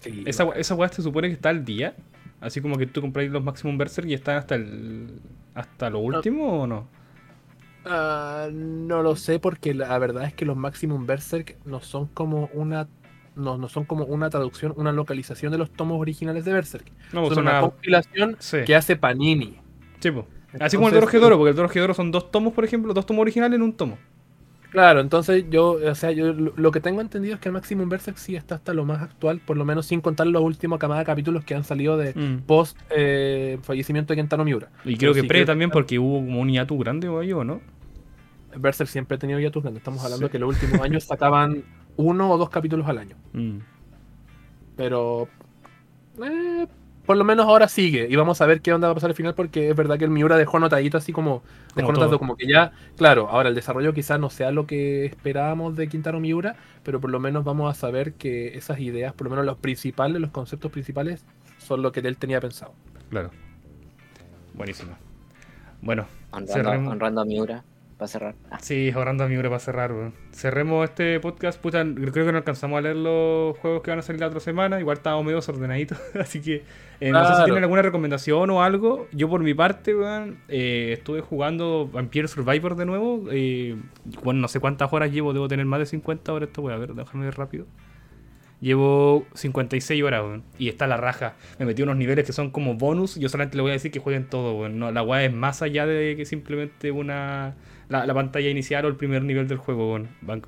[0.00, 1.94] Sí, Esa, we- esa weá se supone que está al día.
[2.40, 5.20] Así como que tú compráis los Maximum Berserk y están hasta el.
[5.54, 6.88] hasta lo último o no?
[7.84, 12.46] Ah, no lo sé porque la verdad es que los Maximum Berserk no son como
[12.52, 12.90] una
[13.34, 16.92] no, no son como una traducción, una localización de los tomos originales de Berserk.
[17.12, 17.58] No, son son una una.
[17.58, 19.62] compilación Sí, que hace Panini.
[20.00, 20.26] sí, po.
[20.58, 23.22] Así como el Entonces, Dorohedoro, porque el Dorohedoro son dos tomos, por ejemplo, dos tomos
[23.22, 23.98] originales en un tomo.
[24.70, 28.16] Claro, entonces yo, o sea, yo lo que tengo entendido es que el Maximum Berserk
[28.18, 31.06] sí está hasta lo más actual, por lo menos sin contar los últimos camada de
[31.06, 32.42] capítulos que han salido de Mm.
[32.46, 34.68] post eh, fallecimiento de Kentaro Miura.
[34.84, 37.42] Y creo que sí pre también, que- porque hubo como un hiatus grande o algo,
[37.42, 37.60] ¿no?
[38.56, 39.80] Berserk siempre ha tenido ya tus grandes.
[39.80, 40.32] Estamos hablando Sí.
[40.32, 41.64] que los últimos años sacaban
[41.96, 43.16] uno o dos capítulos al año.
[43.32, 43.58] Mm.
[44.76, 45.28] Pero
[46.24, 46.66] eh,
[47.10, 48.06] por lo menos ahora sigue.
[48.08, 50.04] Y vamos a ver qué onda va a pasar al final, porque es verdad que
[50.04, 51.42] el Miura dejó notadito así como.
[51.74, 52.70] Dejó Como notado como que ya.
[52.96, 56.54] Claro, ahora el desarrollo quizás no sea lo que esperábamos de Quintaro Miura,
[56.84, 60.22] pero por lo menos vamos a saber que esas ideas, por lo menos los principales,
[60.22, 61.24] los conceptos principales,
[61.58, 62.74] son lo que él tenía pensado.
[63.08, 63.32] Claro.
[64.54, 64.92] Buenísimo.
[65.82, 66.92] Bueno, Honrando, Cerremos.
[66.92, 67.64] honrando a Miura
[68.00, 68.34] para cerrar.
[68.50, 70.14] Ah, sí, ahorrando a mi hora para cerrar, weón.
[70.32, 71.60] Cerremos este podcast.
[71.60, 74.40] Puta, creo que no alcanzamos a leer los juegos que van a salir la otra
[74.40, 74.80] semana.
[74.80, 75.98] Igual estábamos medio desordenaditos.
[76.18, 76.64] Así que
[76.98, 79.06] eh, no sé si tienen alguna recomendación o algo.
[79.12, 83.26] Yo, por mi parte, weón, eh, estuve jugando Vampire Survivor de nuevo.
[83.30, 83.76] Eh,
[84.24, 85.34] bueno, no sé cuántas horas llevo.
[85.34, 86.48] Debo tener más de 50 horas.
[86.48, 87.66] Esto voy a ver, déjame ver rápido.
[88.62, 90.42] Llevo 56 horas, weón.
[90.58, 91.34] Y está la raja.
[91.58, 93.16] Me metí unos niveles que son como bonus.
[93.16, 94.78] Yo solamente le voy a decir que jueguen todo, weón.
[94.78, 97.56] No, la weá es más allá de que simplemente una.
[97.90, 100.08] La, la pantalla inicial o el primer nivel del juego, weón.
[100.26, 100.40] Para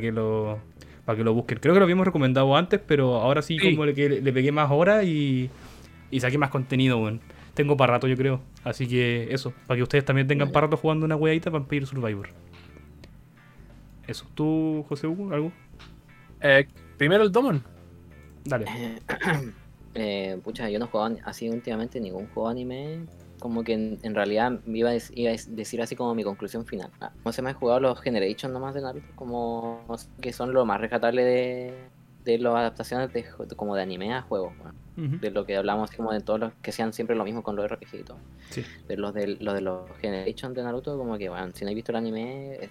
[0.00, 0.58] que lo.
[1.04, 1.58] Para que lo busquen.
[1.58, 3.72] Creo que lo habíamos recomendado antes, pero ahora sí, Sí.
[3.72, 5.50] como le, que le, le pegué más horas y.
[6.10, 7.20] Y saqué más contenido, weón.
[7.54, 8.40] Tengo para rato, yo creo.
[8.64, 9.52] Así que eso.
[9.66, 12.28] Para que ustedes también tengan para rato jugando una weadita Vampire Survivor.
[14.06, 14.26] Eso.
[14.34, 15.52] ¿Tú, José Hugo, algo?
[16.40, 16.66] Eh,
[16.96, 17.62] primero el Domon.
[18.44, 18.66] Dale.
[18.68, 18.98] Eh,
[19.94, 23.00] eh, pucha, yo no jugaba ni- así últimamente ningún juego anime.
[23.44, 26.24] Como que en, en realidad me iba a, iba a dec- decir así como mi
[26.24, 26.90] conclusión final.
[26.98, 29.84] Ah, no se me ha jugado los Generation nomás de Naruto, como
[30.22, 31.74] que son lo más rescatable de,
[32.24, 34.54] de las adaptaciones de, como de anime a juegos.
[34.96, 35.18] Ujú.
[35.18, 37.70] De lo que hablamos como de todos los que sean siempre lo mismo con los
[37.70, 38.16] RPG y todo.
[38.48, 38.64] Sí.
[38.88, 41.74] De los de, los de los Generation de Naruto, como que bueno, si no he
[41.74, 42.70] visto el anime, es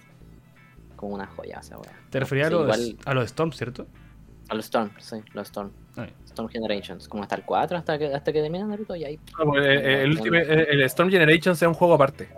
[0.96, 1.92] como una joya esa weá.
[2.10, 3.86] Te refería a, los, igual- a los Storm, ¿cierto?
[4.48, 5.70] A los Storm, sí, los Storm.
[5.96, 9.18] Ah, Storm Generations, como hasta el 4, hasta que, hasta que termina Naruto y ahí.
[9.38, 12.28] Ah, pues, eh, el, ultime- eh, el Storm Generation sea un juego aparte.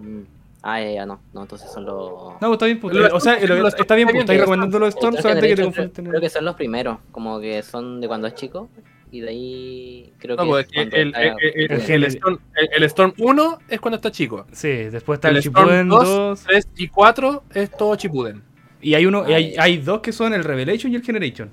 [0.00, 0.22] Mm.
[0.62, 2.40] Ah, ya, ya, no, no, entonces son los.
[2.40, 5.16] No, está bien, Lo- o sea, lo- lo- está bien, estáis lo- recomendando los Storm,
[5.16, 6.02] solamente que te confundiste.
[6.02, 8.68] creo que son los primeros, como que son de cuando es chico.
[9.10, 10.48] Y de ahí creo No, que.
[10.50, 13.96] pues, cuando el, está- el- el- el el Storm, el- el Storm 1 es cuando
[13.96, 14.46] está chico.
[14.52, 16.40] Sí, después está El el Storm Shippuden 2, 2.
[16.46, 18.42] 3 y 4 es todo Chipuden.
[18.80, 21.50] Y hay uno, y hay, Ah, hay dos que son el Revelation y el Generation.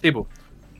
[0.00, 0.28] Tipo.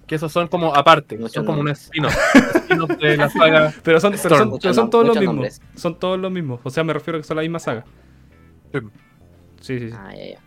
[0.06, 1.18] Que esos son como aparte.
[1.28, 2.14] Son como un spin-off.
[2.54, 3.72] spin-off de la saga.
[3.82, 4.50] Pero son, pero Storm.
[4.50, 5.60] son, pero todos los mismos.
[5.76, 6.60] Son todos los mismos.
[6.64, 7.84] O sea, me refiero a que son la misma saga.
[8.72, 8.78] Sí.
[9.60, 9.96] Sí, sí, sí.
[9.98, 10.38] Ah, ya, ya.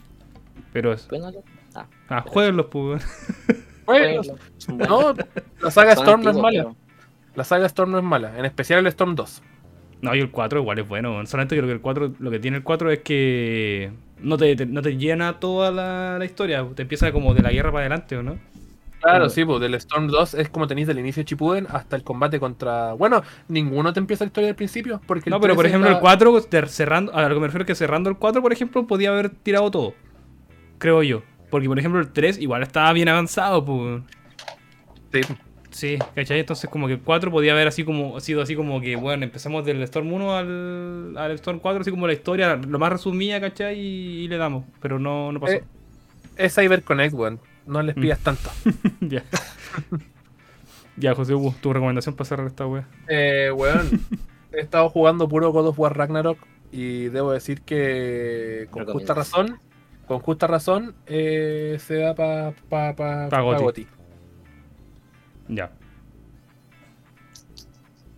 [0.74, 1.08] Pero es.
[1.08, 1.32] Bueno,
[1.74, 3.04] ah, Ah, jueguenlos, pues.
[3.86, 4.32] Buenos.
[4.68, 5.14] no,
[5.62, 6.64] la saga Son Storm no es mala.
[6.64, 6.76] pero-
[7.36, 8.38] La saga Storm no es mala.
[8.38, 9.42] En especial el Storm 2.
[10.06, 11.26] No, y el 4 igual es bueno.
[11.26, 14.66] Solamente creo que el 4, lo que tiene el 4 es que no te, te-
[14.66, 16.66] no te llena toda la, la historia.
[16.76, 18.38] Te empieza como de la guerra para adelante, ¿o no?
[19.02, 22.04] Claro, sí, pues del Storm 2 es como tenéis del inicio de Chipuden hasta el
[22.04, 22.94] combate contra.
[22.94, 25.00] Bueno, ninguno te empieza la historia al principio.
[25.06, 27.48] Porque No, pero 3 por ejemplo la- el 4, te- cerrando, a lo que me
[27.48, 29.94] refiero es que cerrando el 4, por ejemplo, podía haber tirado todo.
[30.80, 31.22] Creo yo.
[31.52, 34.02] Porque por ejemplo el 3 igual estaba bien avanzado, pues.
[35.14, 35.22] Sí.
[35.76, 36.40] Sí, ¿cachai?
[36.40, 39.66] Entonces como que el 4 podía haber así como sido así como que, bueno, empezamos
[39.66, 43.78] del Storm 1 al, al Storm 4, así como la historia, lo más resumida, ¿cachai?
[43.78, 44.64] Y, y le damos.
[44.82, 45.56] Pero no, no pasó.
[45.56, 45.64] Eh,
[46.38, 47.40] Es CyberConnect, weón.
[47.66, 48.02] No les Mm.
[48.02, 48.50] pidas tanto.
[49.02, 49.24] ya.
[50.98, 52.88] ya, José Hugo, tu recomendación para cerrar esta wea.
[53.10, 53.90] Eh, weón.
[54.54, 56.38] he estado jugando puro God of War Ragnarok.
[56.72, 59.60] Y debo decir que con justa razón.
[60.08, 60.96] Con justa razón.
[61.06, 63.88] eh, se da para pa, pa, Pa pa Goti.
[65.48, 65.72] Ya.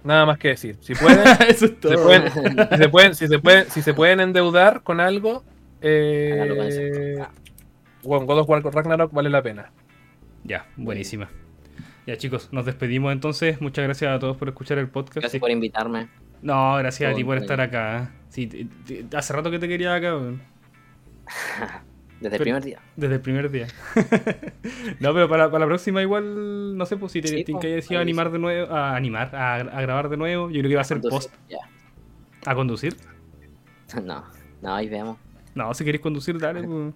[0.04, 0.78] Nada más que decir.
[0.82, 1.20] Si pueden,
[1.50, 1.92] Eso es si todo.
[1.92, 5.48] se pueden, si se pueden, si se pueden, si se pueden endeudar con algo, con
[5.82, 7.18] eh,
[8.04, 9.72] bueno, God of War Ragnarok vale la pena.
[10.44, 11.30] Ya, buenísima.
[12.06, 13.60] Ya chicos, nos despedimos entonces.
[13.60, 15.16] Muchas gracias a todos por escuchar el podcast.
[15.16, 15.40] Gracias Sí.
[15.40, 16.08] por invitarme.
[16.42, 18.12] No, gracias a ti por estar acá.
[18.30, 20.42] Sí, te- te- hace rato que te quería acá, weón.
[22.20, 22.80] Desde Pero- el primer día.
[22.96, 23.68] desde el primer día.
[25.00, 27.96] no, pero para, para la próxima igual, no sé, pues si te, Sí, te decir
[27.98, 30.82] ahí animar de nuevo, a animar, a, a grabar de nuevo, yo creo que va
[30.82, 31.32] a ser post
[32.46, 32.96] a conducir.
[34.04, 34.26] No,
[34.62, 35.18] no, ahí veamos.
[35.56, 36.62] No, si queréis conducir, dale.
[36.64, 36.94] pues.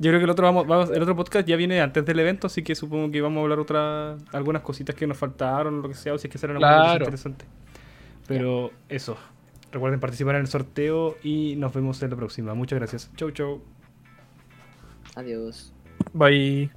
[0.00, 2.46] Yo creo que el otro, vamos, vamos- el otro podcast ya viene antes del evento,
[2.46, 5.94] así que supongo que vamos a hablar otra, algunas cositas que nos faltaron, lo que
[5.94, 7.04] sea, o si es que cosas Claro.
[7.04, 7.48] interesantes.
[8.26, 9.16] Pero eso.
[9.72, 12.54] Recuerden participar en el sorteo y nos vemos en la próxima.
[12.54, 13.10] Muchas gracias.
[13.16, 13.60] Chau, chau.
[15.14, 15.72] Adiós.
[16.12, 16.70] Bye.